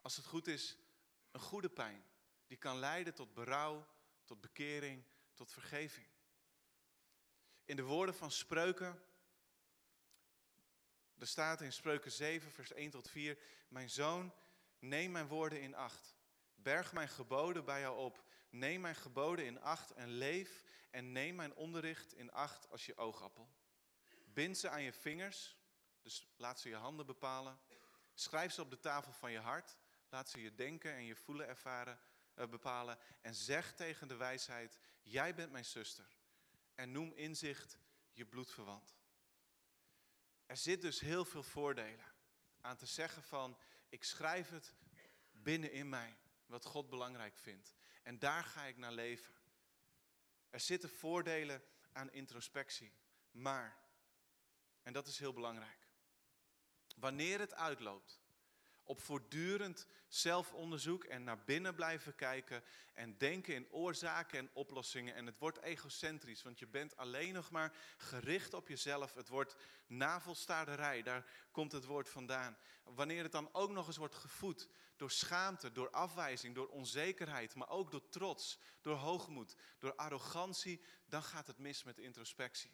als 0.00 0.16
het 0.16 0.26
goed 0.26 0.46
is, 0.46 0.76
een 1.30 1.40
goede 1.40 1.70
pijn. 1.70 2.04
Die 2.46 2.58
kan 2.58 2.78
leiden 2.78 3.14
tot 3.14 3.34
berouw, 3.34 3.86
tot 4.24 4.40
bekering, 4.40 5.04
tot 5.34 5.52
vergeving. 5.52 6.06
In 7.64 7.76
de 7.76 7.82
woorden 7.82 8.14
van 8.14 8.30
Spreuken, 8.30 9.02
er 11.20 11.26
staat 11.26 11.60
in 11.60 11.72
Spreuken 11.72 12.12
7, 12.12 12.52
vers 12.52 12.72
1 12.72 12.90
tot 12.90 13.08
4, 13.08 13.38
Mijn 13.68 13.90
zoon, 13.90 14.34
neem 14.78 15.10
mijn 15.10 15.26
woorden 15.26 15.60
in 15.60 15.74
acht. 15.74 16.14
Berg 16.54 16.92
mijn 16.92 17.08
geboden 17.08 17.64
bij 17.64 17.80
jou 17.80 17.98
op. 17.98 18.24
Neem 18.50 18.80
mijn 18.80 18.94
geboden 18.94 19.44
in 19.44 19.60
acht 19.60 19.90
en 19.90 20.08
leef 20.08 20.62
en 20.90 21.12
neem 21.12 21.34
mijn 21.34 21.54
onderricht 21.54 22.12
in 22.12 22.32
acht 22.32 22.68
als 22.70 22.86
je 22.86 22.96
oogappel. 22.96 23.48
Bind 24.24 24.58
ze 24.58 24.68
aan 24.68 24.82
je 24.82 24.92
vingers, 24.92 25.56
dus 26.02 26.26
laat 26.36 26.60
ze 26.60 26.68
je 26.68 26.74
handen 26.74 27.06
bepalen. 27.06 27.60
Schrijf 28.14 28.52
ze 28.52 28.62
op 28.62 28.70
de 28.70 28.80
tafel 28.80 29.12
van 29.12 29.32
je 29.32 29.38
hart. 29.38 29.76
Laat 30.08 30.30
ze 30.30 30.40
je 30.40 30.54
denken 30.54 30.92
en 30.92 31.04
je 31.04 31.16
voelen 31.16 31.48
ervaren, 31.48 32.00
uh, 32.36 32.46
bepalen. 32.46 32.98
En 33.20 33.34
zeg 33.34 33.74
tegen 33.74 34.08
de 34.08 34.16
wijsheid, 34.16 34.78
jij 35.02 35.34
bent 35.34 35.52
mijn 35.52 35.64
zuster. 35.64 36.16
En 36.74 36.92
noem 36.92 37.12
inzicht 37.12 37.78
je 38.12 38.26
bloedverwant. 38.26 38.99
Er 40.50 40.56
zit 40.56 40.80
dus 40.80 41.00
heel 41.00 41.24
veel 41.24 41.42
voordelen 41.42 42.04
aan 42.60 42.76
te 42.76 42.86
zeggen 42.86 43.22
van, 43.22 43.58
ik 43.88 44.04
schrijf 44.04 44.48
het 44.50 44.74
binnenin 45.30 45.88
mij, 45.88 46.16
wat 46.46 46.64
God 46.64 46.88
belangrijk 46.88 47.36
vindt. 47.36 47.74
En 48.02 48.18
daar 48.18 48.44
ga 48.44 48.64
ik 48.64 48.76
naar 48.76 48.92
leven. 48.92 49.34
Er 50.48 50.60
zitten 50.60 50.90
voordelen 50.90 51.62
aan 51.92 52.12
introspectie. 52.12 52.92
Maar, 53.30 53.78
en 54.82 54.92
dat 54.92 55.06
is 55.06 55.18
heel 55.18 55.32
belangrijk, 55.32 55.88
wanneer 56.96 57.38
het 57.38 57.54
uitloopt 57.54 58.19
op 58.90 59.00
voortdurend 59.00 59.86
zelfonderzoek 60.08 61.04
en 61.04 61.24
naar 61.24 61.44
binnen 61.44 61.74
blijven 61.74 62.14
kijken 62.14 62.62
en 62.94 63.18
denken 63.18 63.54
in 63.54 63.70
oorzaken 63.70 64.38
en 64.38 64.50
oplossingen. 64.52 65.14
En 65.14 65.26
het 65.26 65.38
wordt 65.38 65.62
egocentrisch, 65.62 66.42
want 66.42 66.58
je 66.58 66.66
bent 66.66 66.96
alleen 66.96 67.32
nog 67.32 67.50
maar 67.50 67.72
gericht 67.96 68.54
op 68.54 68.68
jezelf. 68.68 69.14
Het 69.14 69.28
wordt 69.28 69.56
navelstaarderij, 69.86 71.02
daar 71.02 71.26
komt 71.50 71.72
het 71.72 71.84
woord 71.84 72.08
vandaan. 72.08 72.56
Wanneer 72.84 73.22
het 73.22 73.32
dan 73.32 73.48
ook 73.52 73.70
nog 73.70 73.86
eens 73.86 73.96
wordt 73.96 74.14
gevoed 74.14 74.68
door 74.96 75.10
schaamte, 75.10 75.72
door 75.72 75.90
afwijzing, 75.90 76.54
door 76.54 76.68
onzekerheid, 76.68 77.54
maar 77.54 77.68
ook 77.68 77.90
door 77.90 78.08
trots, 78.08 78.58
door 78.80 78.96
hoogmoed, 78.96 79.56
door 79.78 79.94
arrogantie, 79.94 80.80
dan 81.06 81.22
gaat 81.22 81.46
het 81.46 81.58
mis 81.58 81.84
met 81.84 81.98
introspectie. 81.98 82.70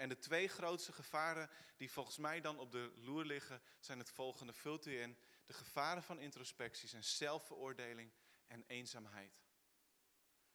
En 0.00 0.08
de 0.08 0.18
twee 0.18 0.48
grootste 0.48 0.92
gevaren 0.92 1.50
die 1.76 1.90
volgens 1.90 2.16
mij 2.16 2.40
dan 2.40 2.58
op 2.58 2.72
de 2.72 2.92
loer 2.96 3.24
liggen, 3.24 3.62
zijn 3.80 3.98
het 3.98 4.10
volgende. 4.10 4.52
Vult 4.52 4.86
u 4.86 5.00
in. 5.00 5.18
De 5.46 5.52
gevaren 5.52 6.02
van 6.02 6.20
introspectie 6.20 6.88
zijn 6.88 7.04
zelfveroordeling 7.04 8.12
en 8.46 8.64
eenzaamheid. 8.66 9.40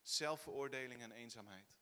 Zelfveroordeling 0.01 1.01
en 1.01 1.11
eenzaamheid. 1.11 1.77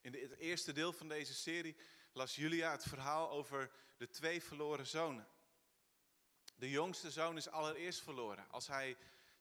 In 0.00 0.14
het 0.14 0.36
eerste 0.36 0.72
deel 0.72 0.92
van 0.92 1.08
deze 1.08 1.34
serie 1.34 1.76
las 2.12 2.36
Julia 2.36 2.70
het 2.70 2.84
verhaal 2.84 3.30
over 3.30 3.70
de 3.96 4.08
twee 4.08 4.42
verloren 4.42 4.86
zonen. 4.86 5.28
De 6.54 6.70
jongste 6.70 7.10
zoon 7.10 7.36
is 7.36 7.48
allereerst 7.48 8.02
verloren. 8.02 8.50
Als 8.50 8.66
hij 8.66 8.96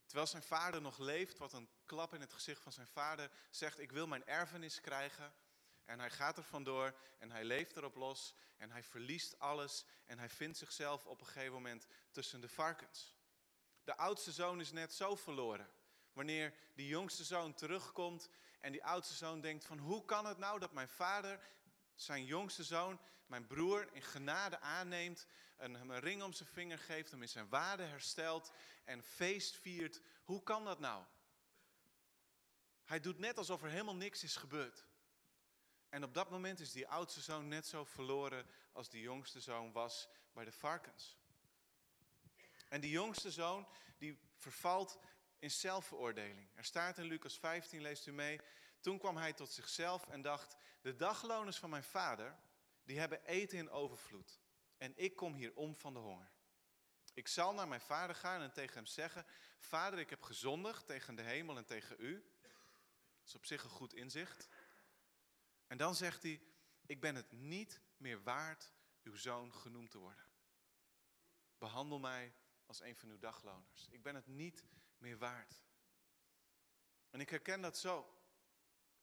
Terwijl 0.08 0.28
zijn 0.28 0.44
vader 0.44 0.82
nog 0.82 0.98
leeft, 0.98 1.38
wat 1.38 1.54
een 1.54 1.70
klap 1.86 2.14
in 2.14 2.22
het 2.22 2.34
gezicht 2.34 2.62
van 2.62 2.72
zijn 2.72 2.88
vader, 2.88 3.32
zegt 3.50 3.80
ik 3.80 3.92
wil 3.92 4.08
mijn 4.08 4.26
erfenis 4.26 4.82
krijgen. 4.82 5.34
En 5.86 6.00
hij 6.00 6.10
gaat 6.10 6.38
er 6.38 6.44
vandoor 6.44 6.96
en 7.20 7.32
hij 7.32 7.44
leeft 7.44 7.76
erop 7.76 7.96
los 7.96 8.34
en 8.58 8.72
hij 8.72 8.84
verliest 8.84 9.40
alles 9.40 9.86
en 10.06 10.20
hij 10.20 10.30
vindt 10.30 10.58
zichzelf 10.58 11.06
op 11.06 11.20
een 11.20 11.26
gegeven 11.26 11.54
moment 11.54 11.88
tussen 12.12 12.42
de 12.42 12.50
varkens. 12.50 13.16
De 13.84 13.98
oudste 13.98 14.32
zoon 14.32 14.60
is 14.60 14.72
net 14.72 14.94
zo 14.94 15.16
verloren. 15.16 15.70
Wanneer 16.14 16.54
die 16.76 16.88
jongste 16.88 17.24
zoon 17.24 17.54
terugkomt 17.54 18.30
en 18.60 18.72
die 18.72 18.84
oudste 18.84 19.14
zoon 19.14 19.42
denkt 19.42 19.66
van 19.66 19.78
hoe 19.78 20.06
kan 20.06 20.26
het 20.26 20.38
nou 20.38 20.60
dat 20.60 20.72
mijn 20.72 20.90
vader 20.90 21.40
zijn 21.96 22.26
jongste 22.26 22.64
zoon, 22.64 23.00
mijn 23.26 23.48
broer, 23.48 23.94
in 23.94 24.02
genade 24.02 24.60
aanneemt 24.60 25.28
en 25.58 25.74
hem 25.74 25.92
een 25.92 26.00
ring 26.00 26.24
om 26.24 26.34
zijn 26.34 26.50
vinger 26.50 26.80
geeft, 26.80 27.12
hem 27.12 27.22
in 27.22 27.30
zijn 27.30 27.50
waarde 27.50 27.84
herstelt 27.84 28.52
en 28.84 29.04
feest 29.04 29.56
viert. 29.56 30.02
Hoe 30.24 30.44
kan 30.44 30.66
dat 30.66 30.80
nou? 30.80 31.04
Hij 32.84 33.00
doet 33.00 33.20
net 33.20 33.38
alsof 33.38 33.64
er 33.64 33.70
helemaal 33.70 33.96
niks 33.96 34.24
is 34.24 34.36
gebeurd. 34.36 34.86
En 35.90 36.04
op 36.04 36.14
dat 36.14 36.30
moment 36.30 36.60
is 36.60 36.72
die 36.72 36.88
oudste 36.88 37.22
zoon 37.22 37.48
net 37.48 37.68
zo 37.68 37.86
verloren 37.86 38.46
als 38.72 38.90
die 38.90 39.02
jongste 39.02 39.42
zoon 39.42 39.72
was 39.72 40.08
bij 40.34 40.46
de 40.46 40.52
varkens. 40.52 41.18
En 42.70 42.82
die 42.82 42.92
jongste 42.92 43.32
zoon 43.32 43.68
die 43.98 44.20
vervalt 44.38 45.00
in 45.40 45.52
zelfveroordeling. 45.52 46.50
Er 46.56 46.66
staat 46.66 46.98
in 46.98 47.06
Lucas 47.06 47.40
15, 47.40 47.82
leest 47.82 48.08
u 48.08 48.12
mee. 48.12 48.40
Toen 48.80 49.00
kwam 49.00 49.18
hij 49.18 49.34
tot 49.34 49.52
zichzelf 49.52 50.08
en 50.08 50.22
dacht, 50.22 50.56
de 50.82 50.96
dagloners 50.96 51.58
van 51.58 51.70
mijn 51.70 51.84
vader, 51.84 52.36
die 52.84 53.00
hebben 53.00 53.26
eten 53.26 53.58
in 53.58 53.70
overvloed. 53.70 54.40
En 54.78 54.94
ik 54.96 55.16
kom 55.16 55.34
hier 55.34 55.56
om 55.56 55.76
van 55.76 55.94
de 55.94 56.00
honger. 56.00 56.32
Ik 57.14 57.28
zal 57.28 57.54
naar 57.54 57.68
mijn 57.68 57.82
vader 57.82 58.16
gaan 58.16 58.42
en 58.42 58.52
tegen 58.52 58.76
hem 58.76 58.86
zeggen, 58.86 59.26
vader 59.60 60.00
ik 60.00 60.10
heb 60.10 60.22
gezondigd 60.22 60.86
tegen 60.86 61.16
de 61.16 61.22
hemel 61.22 61.58
en 61.58 61.66
tegen 61.66 61.96
u. 62.00 62.32
Dat 63.18 63.28
is 63.28 63.36
op 63.36 63.46
zich 63.46 63.64
een 63.64 63.70
goed 63.70 63.94
inzicht. 63.94 64.48
En 65.68 65.78
dan 65.78 65.96
zegt 65.96 66.24
hij, 66.24 66.42
ik 66.86 67.02
ben 67.02 67.16
het 67.16 67.32
niet 67.32 67.82
meer 67.98 68.24
waard 68.24 68.74
uw 69.04 69.16
zoon 69.16 69.54
genoemd 69.54 69.92
te 69.92 69.98
worden. 69.98 70.26
Behandel 71.58 72.00
mij 72.00 72.34
als 72.66 72.82
een 72.82 72.96
van 72.96 73.10
uw 73.10 73.20
dagloners. 73.20 73.88
Ik 73.90 74.04
ben 74.04 74.16
het 74.16 74.28
niet 74.28 74.66
meer 74.98 75.18
waard. 75.18 75.64
En 77.10 77.20
ik 77.20 77.30
herken 77.30 77.62
dat 77.62 77.78
zo. 77.78 78.22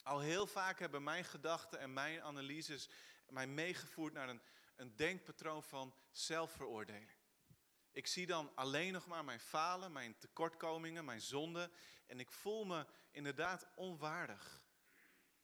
Al 0.03 0.21
heel 0.21 0.47
vaak 0.47 0.79
hebben 0.79 1.03
mijn 1.03 1.25
gedachten 1.25 1.79
en 1.79 1.93
mijn 1.93 2.23
analyses 2.23 2.89
mij 3.29 3.47
meegevoerd 3.47 4.13
naar 4.13 4.29
een, 4.29 4.43
een 4.77 4.97
denkpatroon 4.97 5.63
van 5.63 5.95
zelfveroordeling. 6.11 7.11
Ik 7.91 8.07
zie 8.07 8.27
dan 8.27 8.53
alleen 8.55 8.93
nog 8.93 9.07
maar 9.07 9.25
mijn 9.25 9.41
falen, 9.41 9.93
mijn 9.93 10.19
tekortkomingen, 10.19 11.05
mijn 11.05 11.21
zonden. 11.21 11.73
En 12.07 12.21
ik 12.21 12.31
voel 12.31 12.65
me 12.65 12.87
inderdaad 13.11 13.67
onwaardig 13.75 14.67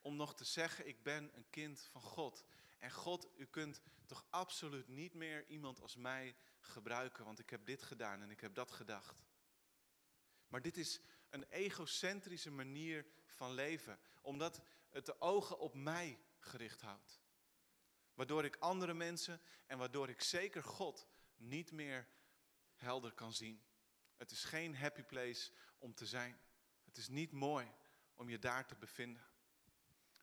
om 0.01 0.17
nog 0.17 0.35
te 0.35 0.45
zeggen, 0.45 0.87
ik 0.87 1.03
ben 1.03 1.31
een 1.37 1.51
kind 1.51 1.81
van 1.81 2.01
God. 2.01 2.45
En 2.79 2.91
God, 2.91 3.29
u 3.37 3.47
kunt 3.47 3.81
toch 4.07 4.25
absoluut 4.31 4.89
niet 4.89 5.15
meer 5.15 5.47
iemand 5.47 5.81
als 5.81 5.97
mij 5.97 6.37
gebruiken, 6.61 7.25
want 7.25 7.39
ik 7.39 7.51
heb 7.51 7.67
dit 7.67 7.83
gedaan 7.83 8.23
en 8.23 8.31
ik 8.31 8.41
heb 8.41 8.55
dat 8.55 8.71
gedacht. 8.71 9.25
Maar 10.49 10.63
dit 10.63 10.77
is 10.77 11.01
een 11.31 11.45
egocentrische 11.45 12.51
manier 12.51 13.07
van 13.27 13.53
leven, 13.53 13.99
omdat 14.23 14.61
het 14.89 15.07
de 15.07 15.21
ogen 15.21 15.59
op 15.59 15.75
mij 15.75 16.19
gericht 16.39 16.81
houdt. 16.81 17.20
Waardoor 18.21 18.45
ik 18.45 18.57
andere 18.57 18.95
mensen 18.95 19.41
en 19.67 19.79
waardoor 19.79 20.09
ik 20.09 20.23
zeker 20.23 20.63
God 20.63 21.07
niet 21.37 21.73
meer 21.73 22.09
helder 22.75 23.13
kan 23.13 23.33
zien. 23.33 23.63
Het 24.17 24.31
is 24.31 24.45
geen 24.45 24.77
happy 24.77 25.03
place 25.03 25.51
om 25.79 25.95
te 25.95 26.07
zijn. 26.07 26.41
Het 26.85 26.97
is 26.97 27.09
niet 27.09 27.33
mooi 27.33 27.73
om 28.15 28.29
je 28.29 28.39
daar 28.39 28.67
te 28.67 28.75
bevinden. 28.75 29.23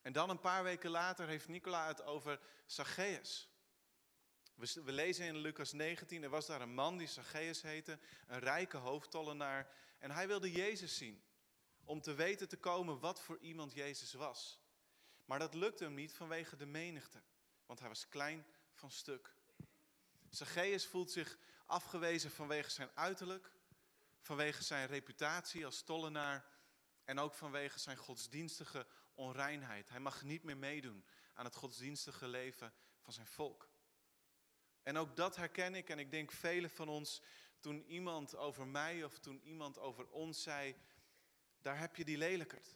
En 0.02 0.14
dan 0.14 0.30
een 0.30 0.40
paar 0.40 0.64
weken 0.64 0.90
later 0.90 1.28
heeft 1.28 1.48
Nicola 1.48 1.88
het 1.88 2.04
over 2.04 2.40
Zacchaeus. 2.66 3.50
We, 4.54 4.92
lezen 4.92 5.26
in 5.26 5.38
Lucas 5.38 5.72
19, 5.72 6.24
er 6.24 6.30
was 6.30 6.46
daar 6.46 6.62
een 6.62 6.74
man 6.74 6.98
die 6.98 7.08
Zacchaeus 7.08 7.62
heette, 7.62 8.00
een 8.28 8.40
rijke 8.40 8.78
hoofdtollenaar. 8.78 9.72
En 10.00 10.12
hij 10.12 10.28
wilde 10.28 10.52
Jezus 10.52 10.98
zien, 10.98 11.24
om 11.84 12.02
te 12.02 12.14
weten 12.14 12.48
te 12.48 12.58
komen 12.58 13.00
wat 13.00 13.22
voor 13.22 13.38
iemand 13.38 13.74
Jezus 13.74 14.14
was. 14.14 14.62
Maar 15.26 15.40
dat 15.40 15.54
lukte 15.54 15.84
hem 15.84 15.94
niet 15.94 16.14
vanwege 16.14 16.56
de 16.56 16.66
menigte, 16.66 17.24
want 17.68 17.80
hij 17.80 17.88
was 17.88 18.10
klein 18.10 18.46
van 18.74 18.92
stuk. 18.92 19.34
Zacchaeus 20.30 20.86
voelt 20.86 21.12
zich 21.12 21.38
afgewezen 21.66 22.32
vanwege 22.32 22.70
zijn 22.70 22.90
uiterlijk, 22.94 23.52
vanwege 24.20 24.64
zijn 24.64 24.88
reputatie 24.88 25.66
als 25.66 25.82
tollenaar 25.82 26.46
en 27.04 27.20
ook 27.20 27.34
vanwege 27.34 27.80
zijn 27.80 27.98
godsdienstige 27.98 28.88
onreinheid. 29.14 29.90
Hij 29.90 30.00
mag 30.00 30.24
niet 30.24 30.44
meer 30.44 30.58
meedoen 30.58 31.06
aan 31.34 31.46
het 31.46 31.56
godsdienstige 31.56 32.28
leven 32.28 32.74
van 33.00 33.14
zijn 33.14 33.28
volk. 33.28 33.70
En 34.84 34.98
ook 34.98 35.16
dat 35.16 35.36
herken 35.36 35.76
ik 35.76 35.90
en 35.90 36.00
ik 36.00 36.12
denk 36.12 36.32
velen 36.32 36.70
van 36.70 36.90
ons, 36.90 37.22
toen 37.60 37.84
iemand 37.86 38.36
over 38.36 38.68
mij 38.68 39.04
of 39.04 39.20
toen 39.20 39.42
iemand 39.44 39.80
over 39.80 40.10
ons 40.10 40.44
zei, 40.44 40.76
daar 41.62 41.80
heb 41.80 41.96
je 41.96 42.06
die 42.06 42.18
lelijkert. 42.18 42.76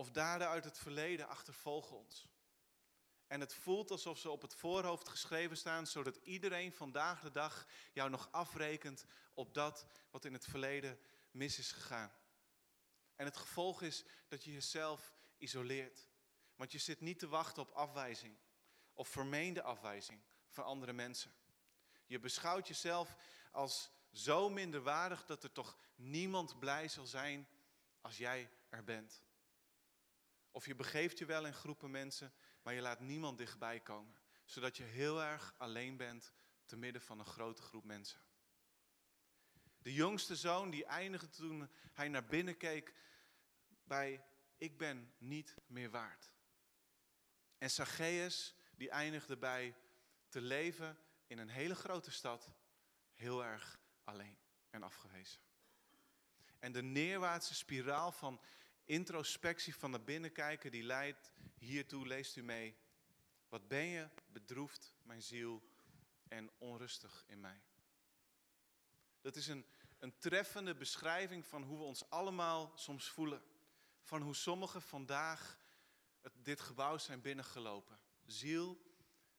Of 0.00 0.10
daden 0.10 0.48
uit 0.48 0.64
het 0.64 0.78
verleden 0.78 1.28
achtervolgen 1.28 1.96
ons. 1.96 2.28
En 3.26 3.40
het 3.40 3.54
voelt 3.54 3.90
alsof 3.90 4.18
ze 4.18 4.30
op 4.30 4.42
het 4.42 4.54
voorhoofd 4.54 5.08
geschreven 5.08 5.56
staan, 5.56 5.86
zodat 5.86 6.16
iedereen 6.16 6.72
vandaag 6.72 7.20
de 7.20 7.30
dag 7.30 7.66
jou 7.92 8.10
nog 8.10 8.28
afrekent 8.30 9.04
op 9.34 9.54
dat 9.54 9.86
wat 10.10 10.24
in 10.24 10.32
het 10.32 10.44
verleden 10.44 10.98
mis 11.30 11.58
is 11.58 11.72
gegaan. 11.72 12.12
En 13.16 13.24
het 13.24 13.36
gevolg 13.36 13.82
is 13.82 14.04
dat 14.28 14.44
je 14.44 14.52
jezelf 14.52 15.14
isoleert. 15.38 16.06
Want 16.56 16.72
je 16.72 16.78
zit 16.78 17.00
niet 17.00 17.18
te 17.18 17.28
wachten 17.28 17.62
op 17.62 17.70
afwijzing 17.70 18.36
of 18.94 19.08
vermeende 19.08 19.62
afwijzing 19.62 20.20
van 20.48 20.64
andere 20.64 20.92
mensen. 20.92 21.34
Je 22.06 22.18
beschouwt 22.18 22.68
jezelf 22.68 23.16
als 23.50 23.90
zo 24.12 24.50
minderwaardig 24.50 25.26
dat 25.26 25.42
er 25.42 25.52
toch 25.52 25.76
niemand 25.94 26.58
blij 26.58 26.88
zal 26.88 27.06
zijn 27.06 27.48
als 28.00 28.16
jij 28.16 28.50
er 28.68 28.84
bent. 28.84 29.22
Of 30.50 30.66
je 30.66 30.74
begeeft 30.74 31.18
je 31.18 31.24
wel 31.24 31.46
in 31.46 31.54
groepen 31.54 31.90
mensen, 31.90 32.32
maar 32.62 32.74
je 32.74 32.80
laat 32.80 33.00
niemand 33.00 33.38
dichtbij 33.38 33.80
komen, 33.80 34.18
zodat 34.44 34.76
je 34.76 34.82
heel 34.82 35.22
erg 35.22 35.54
alleen 35.56 35.96
bent 35.96 36.32
te 36.64 36.76
midden 36.76 37.02
van 37.02 37.18
een 37.18 37.26
grote 37.26 37.62
groep 37.62 37.84
mensen. 37.84 38.20
De 39.82 39.92
jongste 39.92 40.36
zoon 40.36 40.70
die 40.70 40.84
eindigde 40.84 41.28
toen 41.28 41.70
hij 41.92 42.08
naar 42.08 42.24
binnen 42.24 42.56
keek 42.56 42.94
bij 43.84 44.24
ik 44.56 44.78
ben 44.78 45.14
niet 45.18 45.54
meer 45.66 45.90
waard. 45.90 46.34
En 47.58 47.70
Zacchaeus 47.70 48.54
die 48.76 48.90
eindigde 48.90 49.36
bij 49.36 49.76
te 50.28 50.40
leven 50.40 50.98
in 51.26 51.38
een 51.38 51.48
hele 51.48 51.74
grote 51.74 52.10
stad, 52.10 52.50
heel 53.12 53.44
erg 53.44 53.80
alleen 54.04 54.38
en 54.70 54.82
afgewezen. 54.82 55.40
En 56.58 56.72
de 56.72 56.82
neerwaartse 56.82 57.54
spiraal 57.54 58.12
van 58.12 58.40
introspectie 58.90 59.74
van 59.74 59.90
naar 59.90 60.04
binnen 60.04 60.32
kijken, 60.32 60.70
die 60.70 60.82
leidt 60.82 61.32
hiertoe, 61.58 62.06
leest 62.06 62.36
u 62.36 62.42
mee. 62.42 62.76
Wat 63.48 63.68
ben 63.68 63.84
je 63.84 64.08
bedroefd, 64.26 64.94
mijn 65.02 65.22
ziel, 65.22 65.62
en 66.28 66.50
onrustig 66.58 67.24
in 67.26 67.40
mij. 67.40 67.60
Dat 69.20 69.36
is 69.36 69.46
een, 69.46 69.66
een 69.98 70.18
treffende 70.18 70.74
beschrijving 70.74 71.46
van 71.46 71.62
hoe 71.62 71.78
we 71.78 71.84
ons 71.84 72.10
allemaal 72.10 72.72
soms 72.74 73.08
voelen. 73.08 73.42
Van 74.02 74.22
hoe 74.22 74.34
sommigen 74.34 74.82
vandaag 74.82 75.58
dit 76.32 76.60
gebouw 76.60 76.98
zijn 76.98 77.20
binnengelopen. 77.20 77.98
Ziel, 78.26 78.80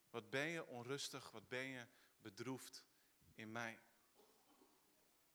wat 0.09 0.29
ben 0.29 0.47
je 0.47 0.67
onrustig, 0.67 1.31
wat 1.31 1.47
ben 1.47 1.65
je 1.65 1.85
bedroefd 2.21 2.85
in 3.35 3.51
mij. 3.51 3.79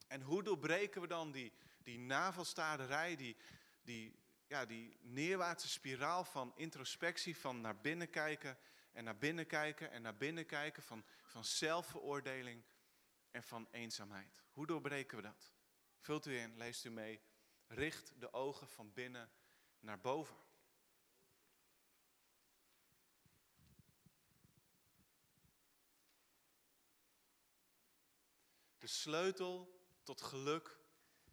En 0.07 0.21
hoe 0.21 0.43
doorbreken 0.43 1.01
we 1.01 1.07
dan 1.07 1.33
die, 1.33 1.53
die 1.83 1.99
navelstaarderij, 1.99 3.17
die, 3.17 3.37
die, 3.87 4.19
ja, 4.47 4.67
die 4.67 4.99
neerwaartse 5.01 5.69
spiraal 5.69 6.25
van 6.25 6.53
introspectie, 6.57 7.37
van 7.37 7.61
naar 7.61 7.81
binnen 7.81 8.11
kijken 8.11 8.59
en 8.93 9.05
naar 9.05 9.19
binnen 9.19 9.47
kijken 9.47 9.91
en 9.91 10.03
naar 10.03 10.17
binnen 10.17 10.47
kijken, 10.47 10.83
van, 10.83 11.05
van 11.25 11.45
zelfveroordeling 11.45 12.65
en 13.31 13.43
van 13.43 13.69
eenzaamheid. 13.71 14.45
Hoe 14.53 14.67
doorbreken 14.67 15.17
we 15.17 15.23
dat? 15.23 15.53
Vult 15.99 16.27
u 16.27 16.39
in, 16.39 16.57
leest 16.57 16.85
u 16.85 16.91
mee. 16.91 17.21
Richt 17.67 18.21
de 18.21 18.33
ogen 18.33 18.69
van 18.69 18.93
binnen 18.93 19.31
naar 19.81 20.01
boven. 20.01 20.37
De 28.79 28.87
sleutel 28.87 29.81
tot 30.03 30.21
geluk 30.23 30.79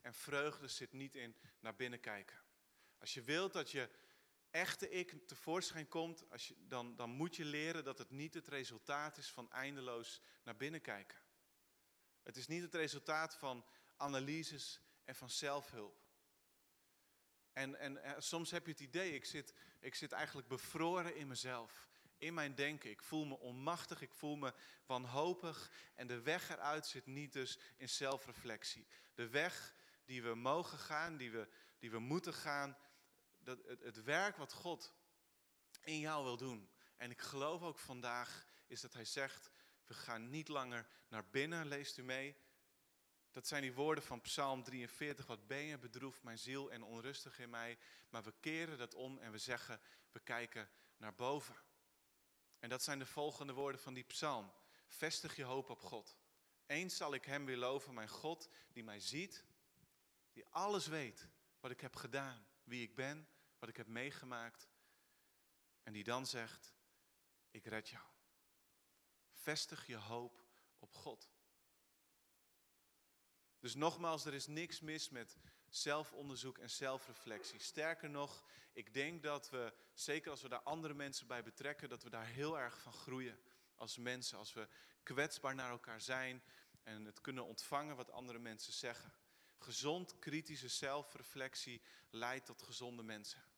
en 0.01 0.13
vreugde 0.13 0.67
zit 0.67 0.93
niet 0.93 1.15
in 1.15 1.35
naar 1.59 1.75
binnen 1.75 1.99
kijken. 1.99 2.42
Als 3.03 3.13
je 3.13 3.21
wilt 3.21 3.53
dat 3.53 3.71
je 3.71 3.89
echte 4.49 4.89
ik 4.89 5.27
tevoorschijn 5.27 5.87
komt, 5.87 6.29
als 6.29 6.47
je, 6.47 6.55
dan, 6.67 6.95
dan 6.95 7.09
moet 7.09 7.35
je 7.35 7.45
leren 7.45 7.83
dat 7.83 7.97
het 7.97 8.09
niet 8.09 8.33
het 8.33 8.47
resultaat 8.47 9.17
is 9.17 9.31
van 9.31 9.51
eindeloos 9.51 10.21
naar 10.43 10.55
binnen 10.55 10.81
kijken. 10.81 11.17
Het 12.21 12.37
is 12.37 12.47
niet 12.47 12.61
het 12.61 12.73
resultaat 12.73 13.35
van 13.35 13.65
analyses 13.97 14.79
en 15.03 15.15
van 15.15 15.29
zelfhulp. 15.29 16.05
En, 17.53 17.79
en, 17.79 18.23
soms 18.23 18.51
heb 18.51 18.65
je 18.65 18.71
het 18.71 18.81
idee, 18.81 19.13
ik 19.13 19.25
zit, 19.25 19.53
ik 19.79 19.95
zit 19.95 20.11
eigenlijk 20.11 20.47
bevroren 20.47 21.15
in 21.15 21.27
mezelf, 21.27 21.87
in 22.17 22.33
mijn 22.33 22.55
denken. 22.55 22.89
Ik 22.89 23.03
voel 23.03 23.25
me 23.25 23.39
onmachtig, 23.39 24.01
ik 24.01 24.13
voel 24.13 24.35
me 24.35 24.53
wanhopig. 24.85 25.71
En 25.95 26.07
de 26.07 26.21
weg 26.21 26.49
eruit 26.49 26.85
zit 26.85 27.05
niet 27.05 27.33
dus 27.33 27.59
in 27.77 27.89
zelfreflectie. 27.89 28.87
De 29.13 29.27
weg 29.27 29.73
die 30.05 30.23
we 30.23 30.35
mogen 30.35 30.77
gaan, 30.77 31.17
die 31.17 31.31
we, 31.31 31.47
die 31.79 31.91
we 31.91 31.99
moeten 31.99 32.33
gaan, 32.33 32.77
dat, 33.43 33.59
het, 33.67 33.81
het 33.81 34.03
werk 34.03 34.37
wat 34.37 34.53
God 34.53 34.93
in 35.81 35.99
jou 35.99 36.23
wil 36.23 36.37
doen. 36.37 36.69
En 36.97 37.11
ik 37.11 37.21
geloof 37.21 37.61
ook 37.61 37.79
vandaag 37.79 38.45
is 38.67 38.81
dat 38.81 38.93
hij 38.93 39.05
zegt, 39.05 39.51
we 39.85 39.93
gaan 39.93 40.29
niet 40.29 40.47
langer 40.47 40.87
naar 41.07 41.25
binnen, 41.29 41.67
leest 41.67 41.97
u 41.97 42.03
mee. 42.03 42.35
Dat 43.31 43.47
zijn 43.47 43.61
die 43.61 43.73
woorden 43.73 44.03
van 44.03 44.21
Psalm 44.21 44.63
43. 44.63 45.25
Wat 45.25 45.47
ben 45.47 45.63
je 45.63 45.77
bedroefd, 45.77 46.23
mijn 46.23 46.39
ziel 46.39 46.71
en 46.71 46.83
onrustig 46.83 47.39
in 47.39 47.49
mij. 47.49 47.77
Maar 48.09 48.23
we 48.23 48.33
keren 48.39 48.77
dat 48.77 48.93
om 48.93 49.19
en 49.19 49.31
we 49.31 49.37
zeggen, 49.37 49.79
we 50.11 50.19
kijken 50.19 50.69
naar 50.97 51.15
boven. 51.15 51.55
En 52.59 52.69
dat 52.69 52.83
zijn 52.83 52.99
de 52.99 53.05
volgende 53.05 53.53
woorden 53.53 53.81
van 53.81 53.93
die 53.93 54.03
psalm. 54.03 54.51
Vestig 54.87 55.35
je 55.35 55.43
hoop 55.43 55.69
op 55.69 55.81
God. 55.81 56.17
Eens 56.65 56.97
zal 56.97 57.13
ik 57.13 57.25
hem 57.25 57.45
weer 57.45 57.57
loven, 57.57 57.93
mijn 57.93 58.09
God, 58.09 58.49
die 58.71 58.83
mij 58.83 58.99
ziet, 58.99 59.43
die 60.33 60.45
alles 60.49 60.87
weet 60.87 61.27
wat 61.59 61.71
ik 61.71 61.81
heb 61.81 61.95
gedaan, 61.95 62.47
wie 62.63 62.83
ik 62.83 62.95
ben, 62.95 63.27
wat 63.63 63.71
ik 63.71 63.77
heb 63.77 63.87
meegemaakt. 63.87 64.69
En 65.83 65.93
die 65.93 66.03
dan 66.03 66.27
zegt, 66.27 66.73
ik 67.51 67.65
red 67.65 67.89
jou. 67.89 68.03
Vestig 69.31 69.87
je 69.87 69.95
hoop 69.95 70.45
op 70.79 70.93
God. 70.93 71.29
Dus 73.59 73.75
nogmaals, 73.75 74.25
er 74.25 74.33
is 74.33 74.47
niks 74.47 74.79
mis 74.79 75.09
met 75.09 75.37
zelfonderzoek 75.69 76.57
en 76.57 76.69
zelfreflectie. 76.69 77.59
Sterker 77.59 78.09
nog, 78.09 78.43
ik 78.73 78.93
denk 78.93 79.23
dat 79.23 79.49
we, 79.49 79.73
zeker 79.93 80.31
als 80.31 80.41
we 80.41 80.49
daar 80.49 80.63
andere 80.63 80.93
mensen 80.93 81.27
bij 81.27 81.43
betrekken, 81.43 81.89
dat 81.89 82.03
we 82.03 82.09
daar 82.09 82.27
heel 82.27 82.59
erg 82.59 82.81
van 82.81 82.93
groeien 82.93 83.39
als 83.75 83.97
mensen. 83.97 84.37
Als 84.37 84.53
we 84.53 84.67
kwetsbaar 85.03 85.55
naar 85.55 85.69
elkaar 85.69 86.01
zijn 86.01 86.43
en 86.81 87.05
het 87.05 87.21
kunnen 87.21 87.45
ontvangen 87.45 87.95
wat 87.95 88.11
andere 88.11 88.39
mensen 88.39 88.73
zeggen. 88.73 89.13
Gezond 89.57 90.19
kritische 90.19 90.69
zelfreflectie 90.69 91.81
leidt 92.09 92.45
tot 92.45 92.61
gezonde 92.61 93.03
mensen. 93.03 93.51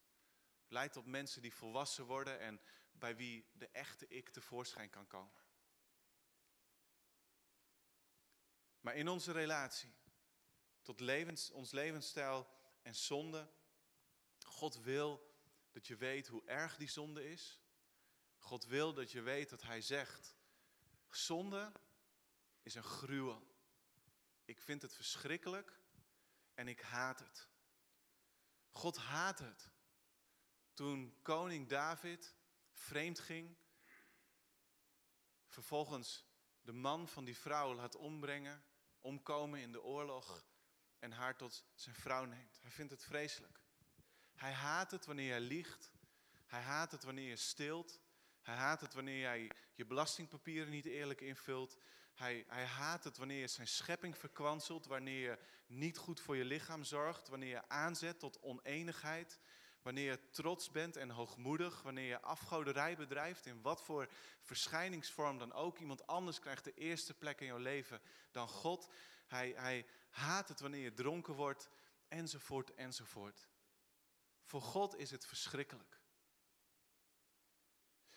Leidt 0.75 0.93
tot 0.93 1.05
mensen 1.05 1.41
die 1.41 1.53
volwassen 1.53 2.05
worden 2.05 2.39
en 2.39 2.61
bij 2.91 3.15
wie 3.15 3.49
de 3.53 3.67
echte 3.67 4.07
ik 4.07 4.29
tevoorschijn 4.29 4.89
kan 4.89 5.07
komen. 5.07 5.41
Maar 8.79 8.95
in 8.95 9.07
onze 9.07 9.31
relatie 9.31 9.93
tot 10.81 10.99
levens, 10.99 11.51
ons 11.51 11.71
levensstijl 11.71 12.47
en 12.81 12.95
zonde, 12.95 13.51
God 14.39 14.81
wil 14.81 15.35
dat 15.71 15.87
je 15.87 15.95
weet 15.95 16.27
hoe 16.27 16.45
erg 16.45 16.77
die 16.77 16.89
zonde 16.89 17.29
is. 17.29 17.61
God 18.37 18.65
wil 18.65 18.93
dat 18.93 19.11
je 19.11 19.21
weet 19.21 19.49
dat 19.49 19.61
Hij 19.61 19.81
zegt, 19.81 20.35
zonde 21.09 21.71
is 22.61 22.75
een 22.75 22.83
gruwel. 22.83 23.55
Ik 24.45 24.61
vind 24.61 24.81
het 24.81 24.93
verschrikkelijk 24.93 25.79
en 26.53 26.67
ik 26.67 26.81
haat 26.81 27.19
het. 27.19 27.49
God 28.71 28.97
haat 28.97 29.39
het. 29.39 29.73
Toen 30.75 31.17
koning 31.21 31.67
David 31.67 32.35
vreemd 32.71 33.19
ging. 33.19 33.55
Vervolgens 35.47 36.25
de 36.61 36.73
man 36.73 37.07
van 37.07 37.25
die 37.25 37.37
vrouw 37.37 37.73
laat 37.73 37.95
ombrengen, 37.95 38.63
omkomen 39.01 39.59
in 39.59 39.71
de 39.71 39.83
oorlog 39.83 40.45
en 40.99 41.11
haar 41.11 41.35
tot 41.35 41.65
zijn 41.73 41.95
vrouw 41.95 42.25
neemt. 42.25 42.59
Hij 42.61 42.71
vindt 42.71 42.91
het 42.91 43.03
vreselijk. 43.03 43.59
Hij 44.35 44.51
haat 44.51 44.91
het 44.91 45.05
wanneer 45.05 45.27
jij 45.27 45.39
liegt. 45.39 45.91
Hij 46.45 46.61
haat 46.61 46.91
het 46.91 47.03
wanneer 47.03 47.29
je 47.29 47.35
stilt. 47.35 47.99
Hij 48.41 48.55
haat 48.55 48.81
het 48.81 48.93
wanneer 48.93 49.19
jij 49.19 49.51
je 49.75 49.85
belastingpapieren 49.85 50.71
niet 50.71 50.85
eerlijk 50.85 51.21
invult. 51.21 51.77
Hij, 52.13 52.45
hij 52.47 52.65
haat 52.65 53.03
het 53.03 53.17
wanneer 53.17 53.39
je 53.39 53.47
zijn 53.47 53.67
schepping 53.67 54.17
verkwanselt, 54.17 54.85
wanneer 54.85 55.29
je 55.29 55.39
niet 55.67 55.97
goed 55.97 56.19
voor 56.19 56.35
je 56.35 56.45
lichaam 56.45 56.83
zorgt, 56.83 57.27
wanneer 57.27 57.49
je 57.49 57.69
aanzet 57.69 58.19
tot 58.19 58.41
oneenigheid, 58.41 59.39
wanneer 59.85 60.11
je 60.11 60.29
trots 60.29 60.71
bent 60.71 60.95
en 60.95 61.09
hoogmoedig, 61.09 61.81
wanneer 61.81 62.07
je 62.07 62.21
afgoderij 62.21 62.95
bedrijft, 62.95 63.45
in 63.45 63.61
wat 63.61 63.81
voor 63.81 64.09
verschijningsvorm 64.41 65.37
dan 65.37 65.53
ook. 65.53 65.79
Iemand 65.79 66.07
anders 66.07 66.39
krijgt 66.39 66.63
de 66.63 66.73
eerste 66.73 67.13
plek 67.13 67.39
in 67.39 67.45
jouw 67.45 67.57
leven 67.57 68.01
dan 68.31 68.47
God. 68.47 68.89
Hij, 69.27 69.53
hij 69.55 69.85
haat 70.09 70.47
het 70.47 70.59
wanneer 70.59 70.81
je 70.81 70.93
dronken 70.93 71.33
wordt, 71.33 71.69
enzovoort, 72.07 72.73
enzovoort. 72.73 73.47
Voor 74.43 74.61
God 74.61 74.97
is 74.97 75.11
het 75.11 75.25
verschrikkelijk. 75.25 75.99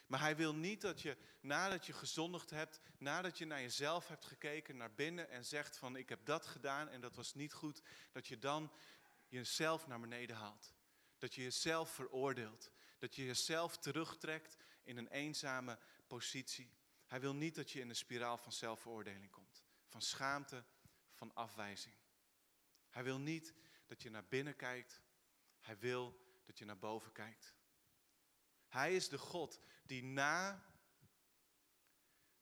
Maar 0.07 0.21
hij 0.21 0.37
wil 0.37 0.55
niet 0.55 0.81
dat 0.81 1.01
je 1.01 1.17
nadat 1.41 1.87
je 1.87 1.93
gezondigd 1.93 2.51
hebt, 2.51 2.81
nadat 2.99 3.39
je 3.39 3.47
naar 3.47 3.61
jezelf 3.61 4.09
hebt 4.09 4.25
gekeken, 4.25 4.77
naar 4.77 4.95
binnen 4.95 5.31
en 5.31 5.45
zegt 5.45 5.77
van 5.77 5.97
ik 5.97 6.09
heb 6.09 6.25
dat 6.25 6.47
gedaan 6.47 6.89
en 6.89 7.01
dat 7.01 7.15
was 7.15 7.35
niet 7.35 7.53
goed, 7.53 7.83
dat 8.13 8.27
je 8.27 8.39
dan 8.39 8.73
jezelf 9.27 9.87
naar 9.87 10.01
beneden 10.01 10.37
haalt. 10.37 10.77
Dat 11.19 11.35
je 11.35 11.43
jezelf 11.43 11.91
veroordeelt. 11.91 12.71
Dat 12.99 13.15
je 13.15 13.25
jezelf 13.25 13.79
terugtrekt 13.79 14.57
in 14.83 14.97
een 14.97 15.09
eenzame 15.09 15.79
positie. 16.07 16.77
Hij 17.07 17.21
wil 17.21 17.35
niet 17.35 17.55
dat 17.55 17.71
je 17.71 17.81
in 17.81 17.89
een 17.89 17.97
spiraal 17.97 18.39
van 18.39 18.53
zelfveroordeling 18.53 19.31
komt. 19.31 19.65
Van 19.87 20.03
schaamte, 20.03 20.65
van 21.13 21.35
afwijzing. 21.35 21.95
Hij 22.91 23.05
wil 23.05 23.19
niet 23.19 23.55
dat 23.87 24.03
je 24.03 24.11
naar 24.11 24.25
binnen 24.25 24.57
kijkt. 24.57 25.01
Hij 25.61 25.79
wil 25.79 26.21
dat 26.45 26.59
je 26.59 26.65
naar 26.65 26.79
boven 26.79 27.13
kijkt. 27.13 27.55
Hij 28.69 28.97
is 28.97 29.09
de 29.09 29.19
God 29.19 29.61
die 29.83 30.03
na, 30.03 30.65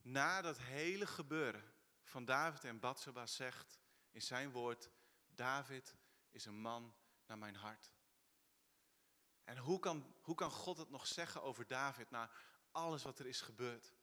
na 0.03 0.43
dat 0.43 0.59
hele 0.59 1.07
gebeuren 1.07 1.75
van 2.03 2.25
David 2.25 2.65
en 2.65 2.79
Bathsheba 2.79 3.27
zegt 3.27 3.79
in 4.11 4.23
zijn 4.23 4.51
woord, 4.51 4.91
David 5.27 5.97
is 6.31 6.45
een 6.45 6.61
man 6.61 6.95
naar 7.27 7.39
mijn 7.39 7.55
hart. 7.55 7.93
En 9.47 9.59
hoe 9.59 9.79
kan, 9.79 10.15
hoe 10.21 10.35
kan 10.35 10.51
God 10.51 10.77
het 10.77 10.91
nog 10.91 11.07
zeggen 11.07 11.43
over 11.43 11.67
David 11.67 12.11
na 12.11 12.31
alles 12.71 13.03
wat 13.03 13.19
er 13.19 13.27
is 13.27 13.41
gebeurd? 13.41 13.95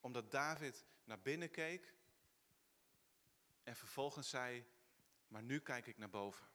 Omdat 0.00 0.30
David 0.30 0.84
naar 1.04 1.20
binnen 1.20 1.50
keek 1.50 1.94
en 3.62 3.76
vervolgens 3.76 4.28
zei, 4.28 4.66
maar 5.26 5.42
nu 5.42 5.60
kijk 5.60 5.86
ik 5.86 5.98
naar 5.98 6.10
boven. 6.10 6.46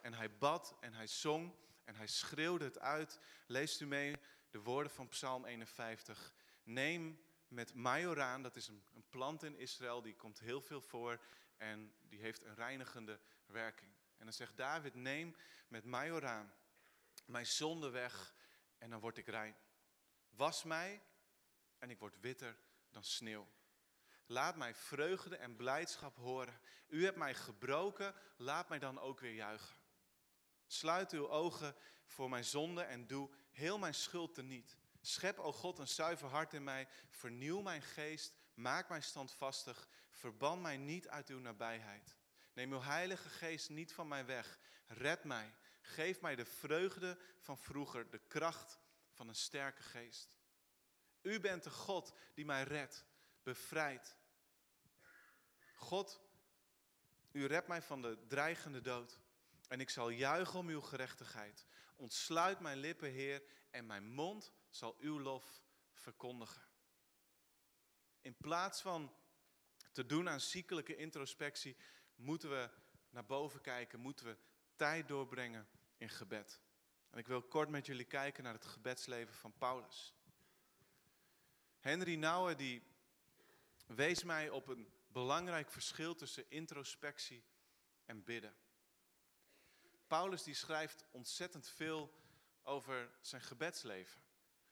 En 0.00 0.14
hij 0.14 0.38
bad 0.38 0.76
en 0.80 0.94
hij 0.94 1.06
zong 1.06 1.54
en 1.84 1.94
hij 1.94 2.06
schreeuwde 2.06 2.64
het 2.64 2.78
uit. 2.78 3.20
Leest 3.46 3.80
u 3.80 3.86
mee 3.86 4.16
de 4.50 4.60
woorden 4.60 4.92
van 4.92 5.08
Psalm 5.08 5.44
51. 5.44 6.34
Neem 6.62 7.24
met 7.48 7.74
majoraan, 7.74 8.42
dat 8.42 8.56
is 8.56 8.68
een, 8.68 8.84
een 8.94 9.04
plant 9.08 9.42
in 9.42 9.56
Israël, 9.56 10.02
die 10.02 10.16
komt 10.16 10.38
heel 10.38 10.60
veel 10.60 10.80
voor 10.80 11.20
en 11.56 11.94
die 12.00 12.20
heeft 12.20 12.42
een 12.42 12.54
reinigende 12.54 13.20
werking. 13.46 13.93
En 14.24 14.30
dan 14.30 14.38
zegt 14.38 14.56
David, 14.56 14.94
neem 14.94 15.36
met 15.68 15.84
majoraan 15.84 16.52
mijn 17.24 17.46
zonde 17.46 17.90
weg 17.90 18.34
en 18.78 18.90
dan 18.90 19.00
word 19.00 19.18
ik 19.18 19.26
rein. 19.26 19.56
Was 20.30 20.62
mij 20.62 21.02
en 21.78 21.90
ik 21.90 21.98
word 21.98 22.20
witter 22.20 22.58
dan 22.90 23.04
sneeuw. 23.04 23.48
Laat 24.26 24.56
mij 24.56 24.74
vreugde 24.74 25.36
en 25.36 25.56
blijdschap 25.56 26.16
horen. 26.16 26.60
U 26.88 27.04
hebt 27.04 27.16
mij 27.16 27.34
gebroken, 27.34 28.14
laat 28.36 28.68
mij 28.68 28.78
dan 28.78 28.98
ook 28.98 29.20
weer 29.20 29.34
juichen. 29.34 29.76
Sluit 30.66 31.12
uw 31.12 31.28
ogen 31.28 31.74
voor 32.04 32.28
mijn 32.28 32.44
zonde 32.44 32.82
en 32.82 33.06
doe 33.06 33.30
heel 33.50 33.78
mijn 33.78 33.94
schuld 33.94 34.34
teniet. 34.34 34.78
Schep, 35.00 35.38
o 35.38 35.52
God, 35.52 35.78
een 35.78 35.88
zuiver 35.88 36.28
hart 36.28 36.54
in 36.54 36.64
mij. 36.64 36.88
Vernieuw 37.08 37.60
mijn 37.60 37.82
geest, 37.82 38.32
maak 38.54 38.88
mij 38.88 39.00
standvastig. 39.00 39.88
Verban 40.10 40.60
mij 40.60 40.76
niet 40.76 41.08
uit 41.08 41.28
uw 41.28 41.38
nabijheid. 41.38 42.16
Neem 42.54 42.72
uw 42.72 42.80
heilige 42.80 43.28
geest 43.28 43.68
niet 43.68 43.92
van 43.92 44.08
mij 44.08 44.26
weg. 44.26 44.58
Red 44.86 45.24
mij. 45.24 45.54
Geef 45.80 46.20
mij 46.20 46.36
de 46.36 46.44
vreugde 46.44 47.18
van 47.38 47.58
vroeger, 47.58 48.10
de 48.10 48.18
kracht 48.18 48.78
van 49.10 49.28
een 49.28 49.34
sterke 49.34 49.82
geest. 49.82 50.36
U 51.22 51.40
bent 51.40 51.62
de 51.62 51.70
God 51.70 52.12
die 52.34 52.44
mij 52.44 52.62
redt, 52.62 53.04
bevrijdt. 53.42 54.16
God, 55.74 56.20
u 57.32 57.46
redt 57.46 57.68
mij 57.68 57.82
van 57.82 58.02
de 58.02 58.18
dreigende 58.26 58.80
dood. 58.80 59.20
En 59.68 59.80
ik 59.80 59.90
zal 59.90 60.08
juichen 60.08 60.58
om 60.58 60.68
uw 60.68 60.80
gerechtigheid. 60.80 61.66
Ontsluit 61.96 62.60
mijn 62.60 62.78
lippen, 62.78 63.10
Heer, 63.10 63.42
en 63.70 63.86
mijn 63.86 64.06
mond 64.06 64.52
zal 64.70 64.96
uw 64.98 65.20
lof 65.20 65.62
verkondigen. 65.92 66.62
In 68.20 68.36
plaats 68.36 68.80
van 68.80 69.14
te 69.92 70.06
doen 70.06 70.28
aan 70.28 70.40
ziekelijke 70.40 70.96
introspectie, 70.96 71.76
moeten 72.16 72.50
we 72.50 72.70
naar 73.10 73.26
boven 73.26 73.60
kijken, 73.60 74.00
moeten 74.00 74.26
we 74.26 74.36
tijd 74.76 75.08
doorbrengen 75.08 75.68
in 75.96 76.08
gebed. 76.08 76.60
En 77.10 77.18
ik 77.18 77.26
wil 77.26 77.42
kort 77.42 77.68
met 77.68 77.86
jullie 77.86 78.04
kijken 78.04 78.44
naar 78.44 78.52
het 78.52 78.66
gebedsleven 78.66 79.34
van 79.34 79.52
Paulus. 79.58 80.14
Henry 81.78 82.14
Nouwen 82.14 82.56
die 82.56 82.82
wees 83.86 84.24
mij 84.24 84.50
op 84.50 84.68
een 84.68 84.92
belangrijk 85.06 85.70
verschil 85.70 86.14
tussen 86.14 86.50
introspectie 86.50 87.44
en 88.04 88.24
bidden. 88.24 88.56
Paulus 90.06 90.42
die 90.42 90.54
schrijft 90.54 91.04
ontzettend 91.10 91.68
veel 91.68 92.14
over 92.62 93.10
zijn 93.20 93.42
gebedsleven. 93.42 94.20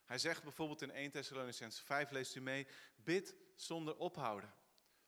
Hij 0.05 0.17
zegt 0.17 0.43
bijvoorbeeld 0.43 0.81
in 0.81 0.91
1 0.91 1.11
Thessalonicense 1.11 1.83
5, 1.83 2.11
leest 2.11 2.35
u 2.35 2.41
mee, 2.41 2.67
bid 2.95 3.35
zonder 3.55 3.97
ophouden. 3.97 4.53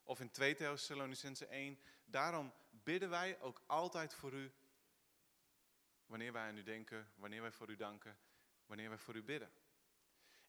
Of 0.08 0.20
in 0.20 0.32
2 0.32 0.56
Thessalonicense 0.56 1.46
1, 1.46 1.80
daarom 2.06 2.54
bidden 2.70 3.10
wij 3.10 3.40
ook 3.40 3.64
altijd 3.66 4.14
voor 4.14 4.34
u, 4.34 4.52
wanneer 6.06 6.34
wij 6.34 6.48
aan 6.48 6.58
u 6.58 6.64
denken, 6.64 7.12
wanneer 7.16 7.42
wij 7.42 7.52
voor 7.52 7.70
u 7.70 7.76
danken, 7.76 8.18
wanneer 8.66 8.90
wij 8.90 8.98
voor 8.98 9.16
u 9.16 9.24
bidden. 9.24 9.52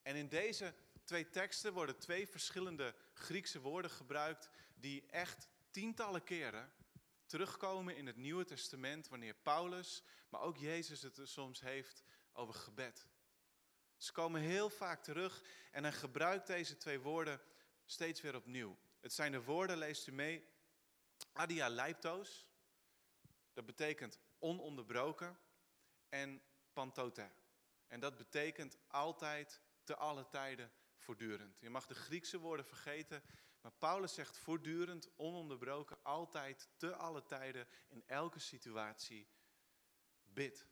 En 0.02 0.16
in 0.16 0.28
deze 0.28 0.74
twee 1.04 1.30
teksten 1.30 1.72
worden 1.72 1.98
twee 1.98 2.28
verschillende 2.28 2.94
Griekse 3.12 3.60
woorden 3.60 3.90
gebruikt 3.90 4.48
die 4.74 5.06
echt 5.06 5.48
tientallen 5.70 6.24
keren 6.24 6.72
terugkomen 7.26 7.96
in 7.96 8.06
het 8.06 8.16
Nieuwe 8.16 8.44
Testament 8.44 9.08
wanneer 9.08 9.34
Paulus, 9.34 10.02
maar 10.28 10.40
ook 10.40 10.56
Jezus 10.56 11.02
het 11.02 11.20
soms 11.22 11.60
heeft 11.60 12.04
over 12.32 12.54
gebed. 12.54 13.06
Ze 13.96 14.12
komen 14.12 14.40
heel 14.40 14.70
vaak 14.70 15.02
terug 15.02 15.42
en 15.70 15.82
hij 15.82 15.92
gebruikt 15.92 16.46
deze 16.46 16.76
twee 16.76 17.00
woorden 17.00 17.40
steeds 17.84 18.20
weer 18.20 18.34
opnieuw. 18.34 18.78
Het 19.06 19.14
zijn 19.14 19.32
de 19.32 19.42
woorden, 19.42 19.78
leest 19.78 20.06
u 20.06 20.12
mee, 20.12 20.48
adia 21.32 21.68
leiptos, 21.68 22.46
dat 23.52 23.66
betekent 23.66 24.18
ononderbroken, 24.38 25.38
en 26.08 26.42
pantote. 26.72 27.30
En 27.86 28.00
dat 28.00 28.16
betekent 28.16 28.78
altijd, 28.86 29.60
te 29.84 29.96
alle 29.96 30.28
tijden, 30.28 30.72
voortdurend. 30.96 31.58
Je 31.60 31.70
mag 31.70 31.86
de 31.86 31.94
Griekse 31.94 32.38
woorden 32.38 32.66
vergeten, 32.66 33.22
maar 33.60 33.72
Paulus 33.72 34.14
zegt 34.14 34.38
voortdurend, 34.38 35.08
ononderbroken, 35.16 35.98
altijd, 36.02 36.68
te 36.76 36.94
alle 36.94 37.24
tijden, 37.24 37.68
in 37.88 38.02
elke 38.06 38.38
situatie, 38.38 39.28
bid. 40.22 40.66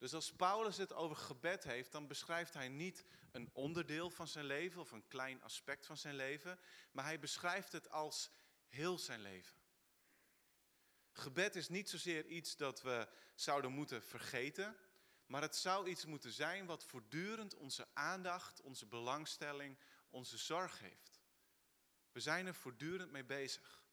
Dus 0.00 0.14
als 0.14 0.32
Paulus 0.32 0.76
het 0.76 0.92
over 0.92 1.16
gebed 1.16 1.64
heeft, 1.64 1.92
dan 1.92 2.06
beschrijft 2.06 2.54
hij 2.54 2.68
niet 2.68 3.04
een 3.30 3.50
onderdeel 3.52 4.10
van 4.10 4.28
zijn 4.28 4.44
leven 4.44 4.80
of 4.80 4.92
een 4.92 5.08
klein 5.08 5.42
aspect 5.42 5.86
van 5.86 5.96
zijn 5.96 6.14
leven, 6.14 6.58
maar 6.92 7.04
hij 7.04 7.18
beschrijft 7.18 7.72
het 7.72 7.90
als 7.90 8.30
heel 8.68 8.98
zijn 8.98 9.20
leven. 9.20 9.56
Gebed 11.12 11.56
is 11.56 11.68
niet 11.68 11.90
zozeer 11.90 12.26
iets 12.26 12.56
dat 12.56 12.82
we 12.82 13.08
zouden 13.34 13.72
moeten 13.72 14.02
vergeten, 14.02 14.76
maar 15.26 15.42
het 15.42 15.56
zou 15.56 15.88
iets 15.88 16.04
moeten 16.04 16.32
zijn 16.32 16.66
wat 16.66 16.84
voortdurend 16.84 17.54
onze 17.54 17.88
aandacht, 17.94 18.60
onze 18.60 18.86
belangstelling, 18.86 19.78
onze 20.10 20.38
zorg 20.38 20.80
heeft. 20.80 21.20
We 22.12 22.20
zijn 22.20 22.46
er 22.46 22.54
voortdurend 22.54 23.10
mee 23.10 23.24
bezig. 23.24 23.84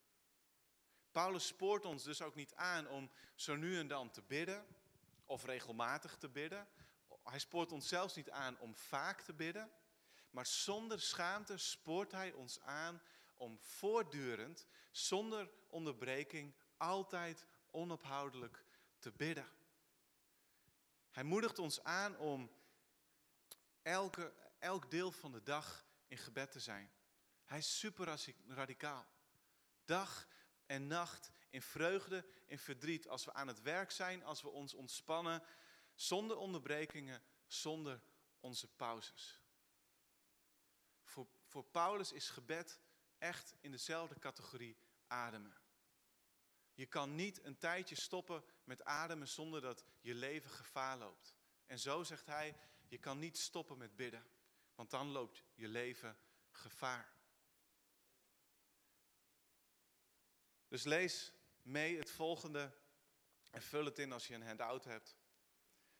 Paulus 1.11 1.47
spoort 1.47 1.85
ons 1.85 2.03
dus 2.03 2.21
ook 2.21 2.35
niet 2.35 2.55
aan 2.55 2.87
om 2.87 3.11
zo 3.35 3.55
nu 3.55 3.77
en 3.77 3.87
dan 3.87 4.11
te 4.11 4.21
bidden 4.21 4.76
of 5.27 5.43
regelmatig 5.45 6.17
te 6.17 6.29
bidden. 6.29 6.67
Hij 7.23 7.39
spoort 7.39 7.71
ons 7.71 7.87
zelfs 7.87 8.15
niet 8.15 8.29
aan 8.29 8.59
om 8.59 8.75
vaak 8.75 9.21
te 9.21 9.33
bidden. 9.33 9.71
Maar 10.29 10.45
zonder 10.45 11.01
schaamte 11.01 11.57
spoort 11.57 12.11
hij 12.11 12.31
ons 12.33 12.59
aan 12.61 13.01
om 13.35 13.59
voortdurend, 13.59 14.67
zonder 14.91 15.49
onderbreking, 15.67 16.55
altijd 16.77 17.45
onophoudelijk 17.71 18.63
te 18.99 19.11
bidden. 19.11 19.47
Hij 21.11 21.23
moedigt 21.23 21.59
ons 21.59 21.83
aan 21.83 22.17
om 22.17 22.51
elke, 23.81 24.33
elk 24.59 24.91
deel 24.91 25.11
van 25.11 25.31
de 25.31 25.43
dag 25.43 25.85
in 26.07 26.17
gebed 26.17 26.51
te 26.51 26.59
zijn. 26.59 26.91
Hij 27.45 27.57
is 27.57 27.79
super 27.79 28.17
radicaal. 28.47 29.05
Dag 29.85 30.27
en 30.65 30.87
nacht 30.87 31.31
in 31.49 31.61
vreugde, 31.61 32.25
in 32.45 32.59
verdriet. 32.59 33.07
Als 33.07 33.25
we 33.25 33.33
aan 33.33 33.47
het 33.47 33.61
werk 33.61 33.91
zijn, 33.91 34.23
als 34.23 34.41
we 34.41 34.49
ons 34.49 34.73
ontspannen, 34.73 35.43
zonder 35.95 36.37
onderbrekingen, 36.37 37.23
zonder 37.47 38.01
onze 38.39 38.67
pauzes. 38.67 39.41
Voor, 41.03 41.27
voor 41.43 41.63
Paulus 41.63 42.11
is 42.11 42.29
gebed 42.29 42.79
echt 43.17 43.55
in 43.59 43.71
dezelfde 43.71 44.19
categorie 44.19 44.77
ademen. 45.07 45.57
Je 46.73 46.85
kan 46.85 47.15
niet 47.15 47.43
een 47.43 47.57
tijdje 47.57 47.95
stoppen 47.95 48.43
met 48.63 48.83
ademen 48.83 49.27
zonder 49.27 49.61
dat 49.61 49.85
je 50.01 50.13
leven 50.13 50.49
gevaar 50.49 50.97
loopt. 50.97 51.35
En 51.65 51.79
zo 51.79 52.03
zegt 52.03 52.25
hij, 52.25 52.55
je 52.87 52.97
kan 52.97 53.19
niet 53.19 53.37
stoppen 53.37 53.77
met 53.77 53.95
bidden, 53.95 54.27
want 54.75 54.89
dan 54.89 55.07
loopt 55.07 55.43
je 55.53 55.67
leven 55.67 56.17
gevaar. 56.49 57.15
Dus 60.67 60.83
lees 60.83 61.33
mee 61.67 61.97
het 61.97 62.09
volgende 62.09 62.73
en 63.51 63.61
vul 63.61 63.85
het 63.85 63.99
in 63.99 64.11
als 64.11 64.27
je 64.27 64.33
een 64.33 64.47
handout 64.47 64.83
hebt. 64.83 65.17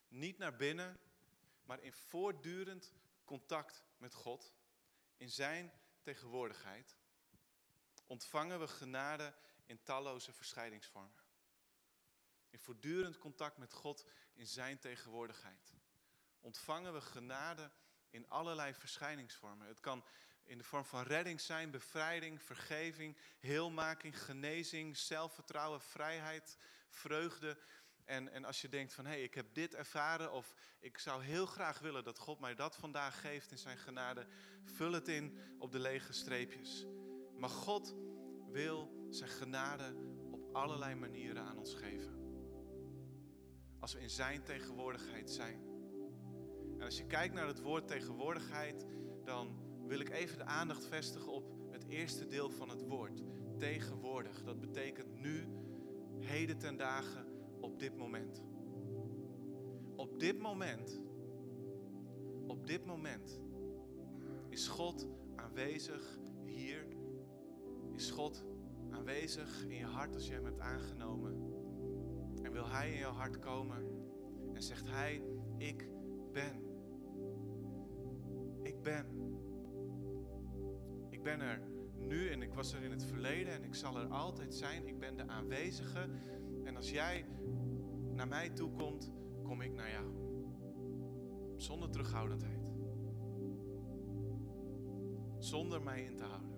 Niet 0.08 0.38
naar 0.38 0.56
binnen, 0.56 1.00
maar 1.64 1.80
in 1.80 1.92
voortdurend 1.92 2.92
contact 3.24 3.84
met 3.96 4.14
God, 4.14 4.54
in 5.16 5.30
Zijn 5.30 5.72
tegenwoordigheid, 6.02 6.96
ontvangen 8.06 8.60
we 8.60 8.68
genade 8.68 9.34
in 9.66 9.82
talloze 9.82 10.32
verscheidingsvormen. 10.32 11.26
In 12.50 12.58
voortdurend 12.58 13.18
contact 13.18 13.56
met 13.56 13.72
God 13.72 14.04
in 14.34 14.46
Zijn 14.46 14.78
tegenwoordigheid. 14.78 15.72
Ontvangen 16.40 16.92
we 16.92 17.00
genade 17.00 17.70
in 18.10 18.28
allerlei 18.28 18.74
verschijningsvormen. 18.74 19.66
Het 19.66 19.80
kan 19.80 20.04
in 20.48 20.58
de 20.58 20.64
vorm 20.64 20.84
van 20.84 21.02
redding 21.02 21.40
zijn, 21.40 21.70
bevrijding, 21.70 22.42
vergeving, 22.42 23.16
heelmaking, 23.38 24.22
genezing, 24.22 24.96
zelfvertrouwen, 24.96 25.80
vrijheid, 25.80 26.58
vreugde. 26.88 27.58
En, 28.04 28.32
en 28.32 28.44
als 28.44 28.60
je 28.60 28.68
denkt 28.68 28.92
van 28.92 29.04
hé, 29.04 29.10
hey, 29.10 29.22
ik 29.22 29.34
heb 29.34 29.54
dit 29.54 29.74
ervaren 29.74 30.32
of 30.32 30.54
ik 30.80 30.98
zou 30.98 31.22
heel 31.22 31.46
graag 31.46 31.78
willen 31.78 32.04
dat 32.04 32.18
God 32.18 32.40
mij 32.40 32.54
dat 32.54 32.76
vandaag 32.76 33.20
geeft 33.20 33.50
in 33.50 33.58
zijn 33.58 33.78
genade, 33.78 34.26
vul 34.64 34.92
het 34.92 35.08
in 35.08 35.38
op 35.58 35.72
de 35.72 35.78
lege 35.78 36.12
streepjes. 36.12 36.86
Maar 37.36 37.50
God 37.50 37.94
wil 38.50 39.06
zijn 39.10 39.30
genade 39.30 39.94
op 40.30 40.54
allerlei 40.54 40.94
manieren 40.94 41.42
aan 41.42 41.58
ons 41.58 41.74
geven. 41.74 42.16
Als 43.80 43.92
we 43.92 44.00
in 44.00 44.10
zijn 44.10 44.42
tegenwoordigheid 44.42 45.30
zijn. 45.30 45.66
En 46.78 46.84
als 46.84 46.96
je 46.96 47.06
kijkt 47.06 47.34
naar 47.34 47.46
het 47.46 47.60
woord 47.60 47.88
tegenwoordigheid, 47.88 48.86
dan 49.24 49.67
wil 49.88 50.00
ik 50.00 50.10
even 50.10 50.38
de 50.38 50.44
aandacht 50.44 50.86
vestigen 50.86 51.32
op 51.32 51.52
het 51.70 51.84
eerste 51.88 52.26
deel 52.26 52.50
van 52.50 52.68
het 52.68 52.86
woord. 52.86 53.22
Tegenwoordig. 53.56 54.44
Dat 54.44 54.60
betekent 54.60 55.20
nu, 55.20 55.46
heden 56.18 56.58
ten 56.58 56.76
dagen, 56.76 57.26
op 57.60 57.78
dit 57.78 57.96
moment. 57.96 58.42
Op 59.96 60.18
dit 60.18 60.38
moment, 60.38 61.00
op 62.46 62.66
dit 62.66 62.84
moment 62.84 63.40
is 64.48 64.68
God 64.68 65.08
aanwezig 65.36 66.18
hier. 66.44 66.86
Is 67.92 68.10
God 68.10 68.44
aanwezig 68.90 69.64
in 69.68 69.76
je 69.76 69.84
hart 69.84 70.14
als 70.14 70.26
je 70.26 70.32
hem 70.32 70.44
hebt 70.44 70.60
aangenomen. 70.60 71.32
En 72.42 72.52
wil 72.52 72.68
hij 72.68 72.92
in 72.92 72.98
jouw 72.98 73.12
hart 73.12 73.38
komen 73.38 73.84
en 74.54 74.62
zegt 74.62 74.88
hij, 74.88 75.22
ik 75.56 75.88
ben. 76.32 76.62
Ik 78.62 78.82
ben. 78.82 79.27
Ben 81.28 81.40
er 81.40 81.60
nu 81.98 82.28
en 82.28 82.42
ik 82.42 82.54
was 82.54 82.72
er 82.72 82.82
in 82.82 82.90
het 82.90 83.04
verleden 83.04 83.52
en 83.52 83.64
ik 83.64 83.74
zal 83.74 83.98
er 83.98 84.06
altijd 84.06 84.54
zijn. 84.54 84.86
Ik 84.86 84.98
ben 84.98 85.16
de 85.16 85.26
aanwezige. 85.26 86.08
En 86.64 86.76
als 86.76 86.90
jij 86.90 87.26
naar 88.12 88.28
mij 88.28 88.50
toe 88.50 88.70
komt, 88.70 89.12
kom 89.42 89.60
ik 89.60 89.72
naar 89.72 89.90
jou. 89.90 90.06
Zonder 91.56 91.90
terughoudendheid. 91.90 92.70
Zonder 95.38 95.82
mij 95.82 96.02
in 96.02 96.16
te 96.16 96.24
houden. 96.24 96.50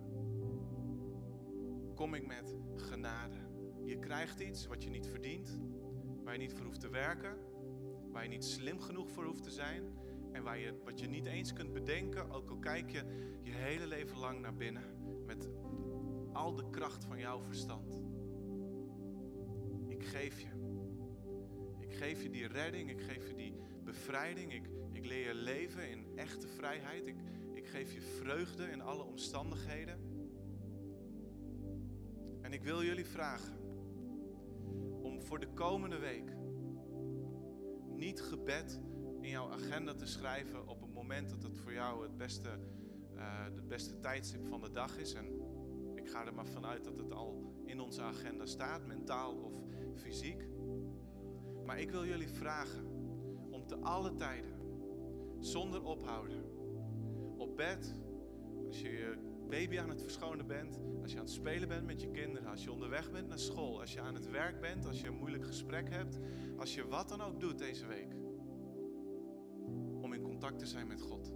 Kom 1.94 2.14
ik 2.14 2.26
met 2.26 2.56
genade. 2.74 3.38
Je 3.84 3.98
krijgt 3.98 4.40
iets 4.40 4.66
wat 4.66 4.82
je 4.82 4.90
niet 4.90 5.06
verdient, 5.06 5.60
waar 6.24 6.32
je 6.32 6.40
niet 6.40 6.54
voor 6.54 6.66
hoeft 6.66 6.80
te 6.80 6.90
werken, 6.90 7.38
waar 8.12 8.22
je 8.22 8.28
niet 8.28 8.44
slim 8.44 8.80
genoeg 8.80 9.10
voor 9.10 9.24
hoeft 9.24 9.42
te 9.42 9.50
zijn 9.50 9.99
en 10.32 10.42
waar 10.42 10.58
je, 10.58 10.74
wat 10.84 11.00
je 11.00 11.06
niet 11.06 11.26
eens 11.26 11.52
kunt 11.52 11.72
bedenken, 11.72 12.30
ook 12.30 12.50
al 12.50 12.58
kijk 12.58 12.90
je 12.90 13.02
je 13.42 13.52
hele 13.52 13.86
leven 13.86 14.18
lang 14.18 14.40
naar 14.40 14.56
binnen 14.56 14.82
met 15.26 15.48
al 16.32 16.54
de 16.54 16.70
kracht 16.70 17.04
van 17.04 17.18
jouw 17.18 17.40
verstand. 17.42 18.00
Ik 19.88 20.04
geef 20.04 20.40
je. 20.40 20.48
Ik 21.78 21.94
geef 21.94 22.22
je 22.22 22.30
die 22.30 22.46
redding, 22.46 22.90
ik 22.90 23.00
geef 23.00 23.28
je 23.28 23.34
die 23.34 23.54
bevrijding, 23.84 24.52
ik, 24.52 24.70
ik 24.92 25.06
leer 25.06 25.26
je 25.26 25.34
leven 25.34 25.90
in 25.90 26.18
echte 26.18 26.48
vrijheid, 26.48 27.06
ik, 27.06 27.16
ik 27.52 27.66
geef 27.66 27.92
je 27.92 28.00
vreugde 28.00 28.70
in 28.70 28.80
alle 28.80 29.02
omstandigheden. 29.02 29.98
En 32.40 32.52
ik 32.52 32.62
wil 32.62 32.82
jullie 32.82 33.06
vragen 33.06 33.58
om 35.02 35.22
voor 35.22 35.40
de 35.40 35.48
komende 35.48 35.98
week 35.98 36.36
niet 37.96 38.20
gebed 38.22 38.80
in 39.20 39.30
jouw 39.30 39.50
agenda 39.50 39.94
te 39.94 40.06
schrijven 40.06 40.68
op 40.68 40.80
het 40.80 40.92
moment 40.92 41.30
dat 41.30 41.42
het 41.42 41.58
voor 41.58 41.72
jou 41.72 42.02
het 42.02 42.16
beste, 42.16 42.48
uh, 43.16 43.44
het 43.44 43.68
beste 43.68 44.00
tijdstip 44.00 44.46
van 44.46 44.60
de 44.60 44.70
dag 44.70 44.98
is. 44.98 45.12
En 45.12 45.26
ik 45.94 46.08
ga 46.08 46.26
er 46.26 46.34
maar 46.34 46.46
vanuit 46.46 46.84
dat 46.84 46.96
het 46.96 47.12
al 47.12 47.54
in 47.64 47.80
onze 47.80 48.02
agenda 48.02 48.46
staat, 48.46 48.86
mentaal 48.86 49.34
of 49.34 49.52
fysiek. 49.94 50.46
Maar 51.64 51.80
ik 51.80 51.90
wil 51.90 52.06
jullie 52.06 52.28
vragen 52.28 52.86
om 53.50 53.66
te 53.66 53.76
alle 53.76 54.14
tijden, 54.14 54.58
zonder 55.40 55.82
ophouden, 55.82 56.44
op 57.36 57.56
bed, 57.56 57.94
als 58.66 58.80
je 58.80 58.88
je 58.88 59.18
baby 59.48 59.78
aan 59.78 59.88
het 59.88 60.02
verschonen 60.02 60.46
bent, 60.46 60.80
als 61.02 61.12
je 61.12 61.18
aan 61.18 61.24
het 61.24 61.32
spelen 61.32 61.68
bent 61.68 61.86
met 61.86 62.00
je 62.00 62.10
kinderen, 62.10 62.50
als 62.50 62.64
je 62.64 62.72
onderweg 62.72 63.10
bent 63.10 63.28
naar 63.28 63.38
school, 63.38 63.80
als 63.80 63.92
je 63.92 64.00
aan 64.00 64.14
het 64.14 64.30
werk 64.30 64.60
bent, 64.60 64.86
als 64.86 65.00
je 65.00 65.06
een 65.06 65.18
moeilijk 65.18 65.46
gesprek 65.46 65.90
hebt, 65.90 66.18
als 66.58 66.74
je 66.74 66.88
wat 66.88 67.08
dan 67.08 67.20
ook 67.20 67.40
doet 67.40 67.58
deze 67.58 67.86
week 67.86 68.19
te 70.56 70.66
zijn 70.66 70.86
met 70.86 71.00
God. 71.00 71.32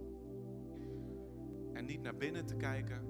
En 1.73 1.85
niet 1.85 2.01
naar 2.01 2.17
binnen 2.17 2.45
te 2.45 2.55
kijken, 2.55 3.01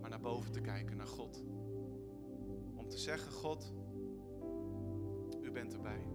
maar 0.00 0.10
naar 0.10 0.20
boven 0.20 0.52
te 0.52 0.60
kijken, 0.60 0.96
naar 0.96 1.06
God. 1.06 1.44
Om 2.74 2.88
te 2.88 2.98
zeggen, 2.98 3.32
God, 3.32 3.72
u 5.42 5.50
bent 5.50 5.74
erbij. 5.74 6.06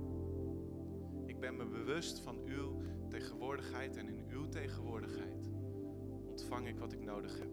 Ik 1.26 1.40
ben 1.40 1.56
me 1.56 1.66
bewust 1.66 2.20
van 2.20 2.40
uw 2.46 2.82
tegenwoordigheid 3.10 3.98
en 3.98 4.08
in 4.08 4.26
uw 4.30 4.50
tegenwoordigheid 4.50 5.52
ontvang 6.26 6.68
ik 6.68 6.80
wat 6.80 6.94
ik 6.94 7.04
nodig 7.04 7.40
heb. 7.40 7.52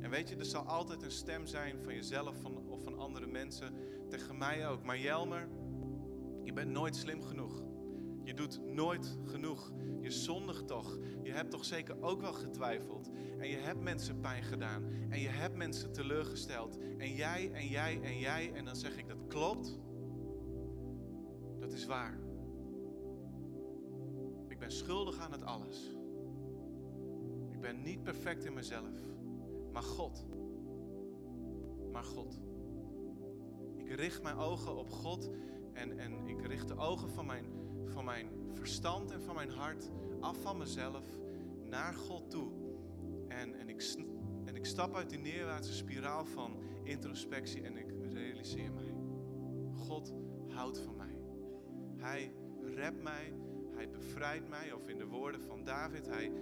En 0.00 0.10
weet 0.10 0.28
je, 0.28 0.36
er 0.36 0.44
zal 0.44 0.62
altijd 0.62 1.02
een 1.02 1.10
stem 1.10 1.46
zijn 1.46 1.82
van 1.82 1.94
jezelf 1.94 2.44
of 2.68 2.82
van 2.82 2.98
andere 2.98 3.26
mensen, 3.26 3.74
tegen 4.08 4.38
mij 4.38 4.68
ook. 4.68 4.82
Maar 4.82 4.98
Jelmer, 4.98 5.48
je 6.42 6.52
bent 6.52 6.70
nooit 6.70 6.96
slim 6.96 7.22
genoeg. 7.22 7.62
Je 8.24 8.34
doet 8.34 8.60
nooit 8.66 9.18
genoeg. 9.24 9.72
Je 10.00 10.10
zondigt 10.10 10.66
toch. 10.66 10.98
Je 11.22 11.32
hebt 11.32 11.50
toch 11.50 11.64
zeker 11.64 12.02
ook 12.02 12.20
wel 12.20 12.32
getwijfeld. 12.32 13.10
En 13.38 13.48
je 13.48 13.56
hebt 13.56 13.80
mensen 13.80 14.20
pijn 14.20 14.42
gedaan. 14.42 14.84
En 15.08 15.20
je 15.20 15.28
hebt 15.28 15.56
mensen 15.56 15.92
teleurgesteld. 15.92 16.78
En 16.98 17.14
jij 17.14 17.52
en 17.52 17.66
jij 17.66 18.00
en 18.02 18.18
jij. 18.18 18.52
En 18.52 18.64
dan 18.64 18.76
zeg 18.76 18.96
ik 18.96 19.08
dat 19.08 19.26
klopt. 19.26 19.78
Dat 21.60 21.72
is 21.72 21.86
waar. 21.86 22.18
Ik 24.48 24.58
ben 24.58 24.72
schuldig 24.72 25.18
aan 25.18 25.32
het 25.32 25.42
alles. 25.42 25.96
Ik 27.50 27.60
ben 27.60 27.82
niet 27.82 28.02
perfect 28.02 28.44
in 28.44 28.54
mezelf. 28.54 29.00
Maar 29.72 29.82
God. 29.82 30.26
Maar 31.92 32.04
God. 32.04 32.40
Ik 33.76 33.90
richt 33.90 34.22
mijn 34.22 34.36
ogen 34.36 34.76
op 34.76 34.90
God. 34.90 35.30
En, 35.72 35.98
en 35.98 36.26
ik 36.26 36.46
richt 36.46 36.68
de 36.68 36.76
ogen 36.76 37.10
van 37.10 37.26
mijn 37.26 37.63
van 37.88 38.04
mijn 38.04 38.28
verstand 38.52 39.10
en 39.10 39.22
van 39.22 39.34
mijn 39.34 39.50
hart 39.50 39.90
af 40.20 40.40
van 40.40 40.58
mezelf 40.58 41.04
naar 41.62 41.94
God 41.94 42.30
toe. 42.30 42.50
En, 43.28 43.54
en, 43.54 43.68
ik, 43.68 43.94
en 44.44 44.56
ik 44.56 44.66
stap 44.66 44.94
uit 44.94 45.10
die 45.10 45.18
neerwaartse 45.18 45.72
spiraal 45.72 46.24
van 46.24 46.56
introspectie 46.82 47.62
en 47.62 47.76
ik 47.76 48.12
realiseer 48.12 48.72
mij. 48.72 48.94
God 49.74 50.14
houdt 50.48 50.78
van 50.78 50.96
mij. 50.96 51.18
Hij 51.96 52.34
redt 52.74 53.02
mij, 53.02 53.34
hij 53.74 53.90
bevrijdt 53.90 54.48
mij, 54.48 54.72
of 54.72 54.88
in 54.88 54.98
de 54.98 55.06
woorden 55.06 55.40
van 55.40 55.64
David, 55.64 56.06
hij, 56.06 56.32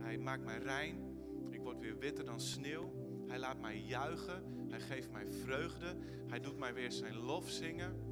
hij 0.00 0.18
maakt 0.18 0.44
mij 0.44 0.58
rein. 0.58 1.16
Ik 1.50 1.60
word 1.60 1.78
weer 1.78 1.98
witter 1.98 2.24
dan 2.24 2.40
sneeuw. 2.40 2.92
Hij 3.26 3.38
laat 3.38 3.60
mij 3.60 3.78
juichen, 3.78 4.42
hij 4.68 4.80
geeft 4.80 5.10
mij 5.10 5.26
vreugde, 5.26 5.96
hij 6.26 6.40
doet 6.40 6.58
mij 6.58 6.74
weer 6.74 6.92
zijn 6.92 7.16
lof 7.16 7.48
zingen. 7.48 8.07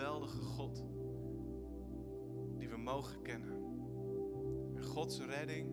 Geweldige 0.00 0.42
God 0.42 0.84
die 2.58 2.68
we 2.68 2.76
mogen 2.76 3.22
kennen. 3.22 3.52
En 4.74 4.84
Gods 4.84 5.20
redding 5.20 5.68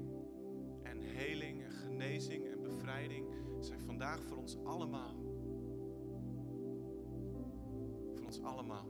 en 0.84 1.02
heling 1.02 1.64
en 1.64 1.72
genezing 1.72 2.46
en 2.46 2.62
bevrijding 2.62 3.26
zijn 3.60 3.80
vandaag 3.80 4.24
voor 4.24 4.38
ons 4.38 4.58
allemaal. 4.64 5.16
Voor 8.16 8.26
ons 8.26 8.42
allemaal. 8.42 8.88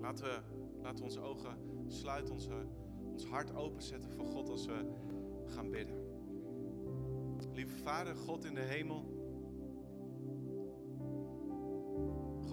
Laten 0.00 0.24
we, 0.24 0.40
laten 0.82 0.98
we 0.98 1.04
onze 1.04 1.20
ogen 1.20 1.56
sluiten, 1.86 2.34
onze, 2.34 2.66
ons 3.12 3.24
hart 3.24 3.54
openzetten 3.54 4.10
voor 4.10 4.26
God 4.26 4.48
als 4.48 4.66
we 4.66 4.92
gaan 5.46 5.70
bidden. 5.70 5.96
Lieve 7.52 7.76
Vader, 7.76 8.16
God 8.16 8.44
in 8.44 8.54
de 8.54 8.60
hemel. 8.60 9.19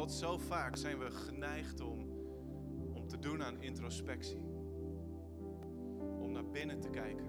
Zo 0.07 0.37
vaak 0.37 0.75
zijn 0.75 0.99
we 0.99 1.11
geneigd 1.11 1.81
om, 1.81 2.09
om 2.93 3.07
te 3.07 3.19
doen 3.19 3.43
aan 3.43 3.61
introspectie. 3.61 4.41
Om 6.19 6.31
naar 6.31 6.49
binnen 6.49 6.79
te 6.79 6.89
kijken. 6.89 7.25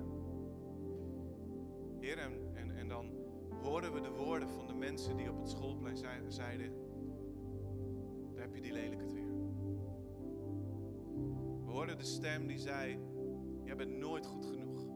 Heer, 2.01 2.19
en, 2.19 2.57
en, 2.57 2.77
en 2.77 2.89
dan 2.89 3.11
horen 3.63 3.93
we 3.93 4.01
de 4.01 4.11
woorden 4.11 4.49
van 4.49 4.67
de 4.67 4.75
mensen 4.75 5.17
die 5.17 5.31
op 5.31 5.39
het 5.39 5.49
schoolplein 5.49 5.97
zeiden: 6.29 6.73
Daar 8.35 8.43
heb 8.43 8.55
je 8.55 8.61
die 8.61 8.73
lelijk 8.73 9.01
het 9.01 9.13
weer. 9.13 9.35
We 11.65 11.71
hoorden 11.71 11.99
de 11.99 12.05
stem 12.05 12.47
die 12.47 12.59
zei: 12.59 12.99
Jij 13.65 13.77
bent 13.77 13.97
nooit 13.97 14.27
goed 14.27 14.47
genoeg. 14.47 14.87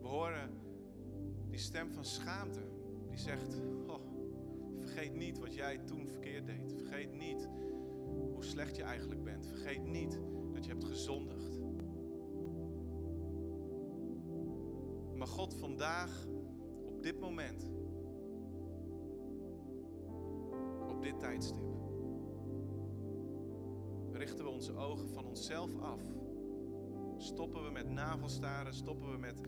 We 0.00 0.06
horen 0.08 0.50
die 1.50 1.58
stem 1.58 1.92
van 1.92 2.04
schaamte 2.04 2.60
die 3.08 3.18
zegt: 3.18 3.60
oh, 3.86 4.07
Vergeet 4.98 5.16
niet 5.16 5.38
wat 5.38 5.54
jij 5.54 5.78
toen 5.78 6.08
verkeerd 6.08 6.46
deed. 6.46 6.72
Vergeet 6.72 7.12
niet 7.12 7.48
hoe 8.32 8.44
slecht 8.44 8.76
je 8.76 8.82
eigenlijk 8.82 9.24
bent. 9.24 9.46
Vergeet 9.46 9.84
niet 9.84 10.20
dat 10.52 10.64
je 10.64 10.70
hebt 10.70 10.84
gezondigd. 10.84 11.60
Maar 15.14 15.26
God, 15.26 15.54
vandaag, 15.54 16.26
op 16.86 17.02
dit 17.02 17.20
moment, 17.20 17.70
op 20.88 21.02
dit 21.02 21.18
tijdstip, 21.18 21.66
richten 24.12 24.44
we 24.44 24.50
onze 24.50 24.76
ogen 24.76 25.08
van 25.08 25.24
onszelf 25.24 25.78
af. 25.80 26.02
Stoppen 27.16 27.64
we 27.64 27.70
met 27.70 27.88
navelstaren, 27.88 28.74
stoppen 28.74 29.10
we 29.10 29.18
met 29.18 29.40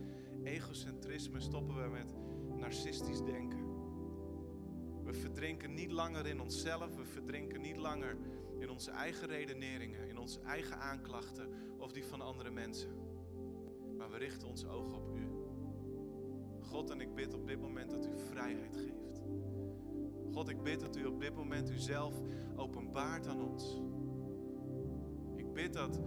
egocentrisme, 0.42 1.40
stoppen 1.40 1.82
we 1.82 1.88
met 1.88 2.14
narcistisch 2.58 3.22
denken. 3.22 3.59
Verdrinken 5.40 5.74
niet 5.74 5.90
langer 5.90 6.26
in 6.26 6.40
onszelf, 6.40 6.96
we 6.96 7.04
verdrinken 7.04 7.60
niet 7.60 7.76
langer 7.76 8.16
in 8.58 8.70
onze 8.70 8.90
eigen 8.90 9.28
redeneringen, 9.28 10.08
in 10.08 10.18
onze 10.18 10.40
eigen 10.40 10.78
aanklachten 10.78 11.48
of 11.78 11.92
die 11.92 12.04
van 12.04 12.20
andere 12.20 12.50
mensen. 12.50 12.90
Maar 13.96 14.10
we 14.10 14.16
richten 14.16 14.48
onze 14.48 14.68
ogen 14.68 14.96
op 14.96 15.16
U. 15.16 15.28
God, 16.60 16.90
en 16.90 17.00
ik 17.00 17.14
bid 17.14 17.34
op 17.34 17.46
dit 17.46 17.60
moment 17.60 17.90
dat 17.90 18.06
U 18.06 18.18
vrijheid 18.30 18.76
geeft. 18.76 19.22
God, 20.32 20.48
ik 20.48 20.62
bid 20.62 20.80
dat 20.80 20.96
U 20.96 21.04
op 21.04 21.20
dit 21.20 21.34
moment 21.34 21.70
Uzelf 21.70 22.14
openbaart 22.56 23.26
aan 23.26 23.40
ons. 23.40 23.80
Ik 25.36 25.52
bid 25.52 25.72
dat, 25.72 26.00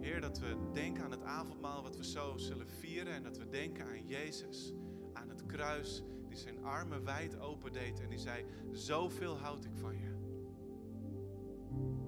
Heer, 0.00 0.20
dat 0.20 0.38
we 0.38 0.56
denken 0.72 1.04
aan 1.04 1.10
het 1.10 1.24
avondmaal 1.24 1.82
wat 1.82 1.96
we 1.96 2.04
zo 2.04 2.36
zullen 2.36 2.68
vieren 2.68 3.12
en 3.12 3.22
dat 3.22 3.36
we 3.36 3.48
denken 3.48 3.86
aan 3.86 4.06
Jezus, 4.06 4.72
aan 5.12 5.28
het 5.28 5.46
kruis 5.46 6.02
die 6.32 6.40
zijn 6.40 6.64
armen 6.64 7.04
wijd 7.04 7.40
open 7.40 7.72
deed 7.72 8.00
en 8.00 8.08
die 8.08 8.18
zei, 8.18 8.44
zoveel 8.70 9.38
houd 9.38 9.64
ik 9.64 9.76
van 9.76 9.98
je. 9.98 10.10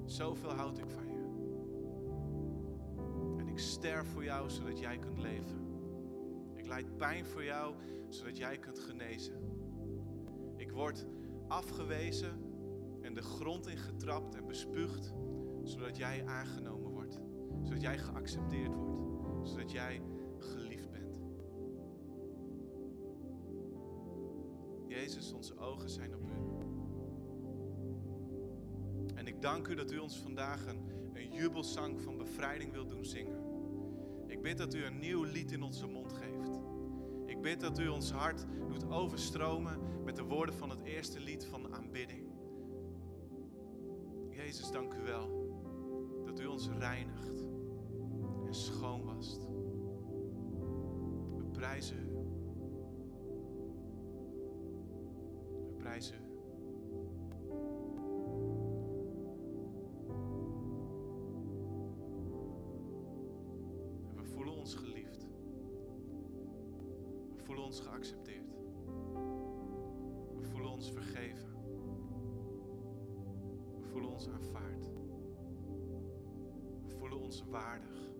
Zoveel 0.04 0.52
houd 0.52 0.78
ik 0.78 0.90
van 0.90 1.06
je. 1.08 1.22
En 3.38 3.48
ik 3.48 3.58
sterf 3.58 4.08
voor 4.08 4.24
jou 4.24 4.50
zodat 4.50 4.78
jij 4.78 4.98
kunt 4.98 5.18
leven. 5.18 5.62
Ik 6.54 6.66
leid 6.66 6.96
pijn 6.96 7.24
voor 7.24 7.44
jou 7.44 7.74
zodat 8.08 8.37
jij 8.37 8.58
kunt 8.58 8.78
genezen. 8.78 9.34
Ik 10.56 10.70
word 10.70 11.06
afgewezen 11.48 12.40
en 13.00 13.14
de 13.14 13.22
grond 13.22 13.66
in 13.66 13.78
getrapt 13.78 14.34
en 14.34 14.46
bespuugd 14.46 15.12
zodat 15.62 15.96
jij 15.96 16.26
aangenomen 16.26 16.90
wordt. 16.90 17.20
Zodat 17.62 17.80
jij 17.80 17.98
geaccepteerd 17.98 18.74
wordt. 18.74 19.48
Zodat 19.48 19.70
jij 19.70 20.02
zijn 25.90 26.14
op 26.14 26.22
u. 26.22 26.32
En 29.14 29.26
ik 29.26 29.42
dank 29.42 29.68
u 29.68 29.74
dat 29.74 29.92
u 29.92 29.98
ons 29.98 30.18
vandaag 30.18 30.66
een, 30.66 30.80
een 31.12 31.32
jubelzang 31.32 32.00
van 32.00 32.16
bevrijding 32.16 32.72
wilt 32.72 32.90
doen 32.90 33.04
zingen. 33.04 33.42
Ik 34.26 34.42
bid 34.42 34.58
dat 34.58 34.74
u 34.74 34.84
een 34.84 34.98
nieuw 34.98 35.22
lied 35.22 35.52
in 35.52 35.62
onze 35.62 35.86
mond 35.86 36.12
geeft. 36.12 36.60
Ik 37.26 37.40
bid 37.40 37.60
dat 37.60 37.78
u 37.78 37.88
ons 37.88 38.10
hart 38.10 38.46
doet 38.68 38.90
overstromen 38.90 39.78
met 40.04 40.16
de 40.16 40.22
woorden 40.22 40.54
van 40.54 40.70
het 40.70 40.82
eerste 40.82 41.20
lied 41.20 41.44
van 41.44 41.74
aanbidding. 41.74 42.32
Jezus, 44.30 44.70
dank 44.70 44.94
u 44.94 45.02
wel 45.02 45.42
dat 46.24 46.40
u 46.40 46.46
ons 46.46 46.68
reinigt 46.68 47.44
en 48.46 48.54
schoon 48.54 49.04
wast. 49.04 49.48
We 51.36 51.44
prijzen 51.52 51.98
u. 51.98 52.13
En 55.94 56.00
we 64.16 64.24
voelen 64.24 64.54
ons 64.54 64.74
geliefd. 64.74 65.26
We 67.37 67.42
voelen 67.42 67.64
ons 67.64 67.80
geaccepteerd. 67.80 68.57
We 70.37 70.42
voelen 70.42 70.70
ons 70.70 70.92
vergeven. 70.92 71.52
We 73.78 73.87
voelen 73.87 74.11
ons 74.11 74.28
aanvaard. 74.28 74.90
We 76.83 76.90
voelen 76.98 77.18
ons 77.18 77.44
waardig. 77.44 78.12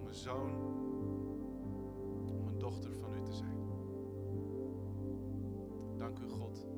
Om 0.00 0.06
een 0.06 0.14
zoon, 0.14 0.75
God 6.20 6.75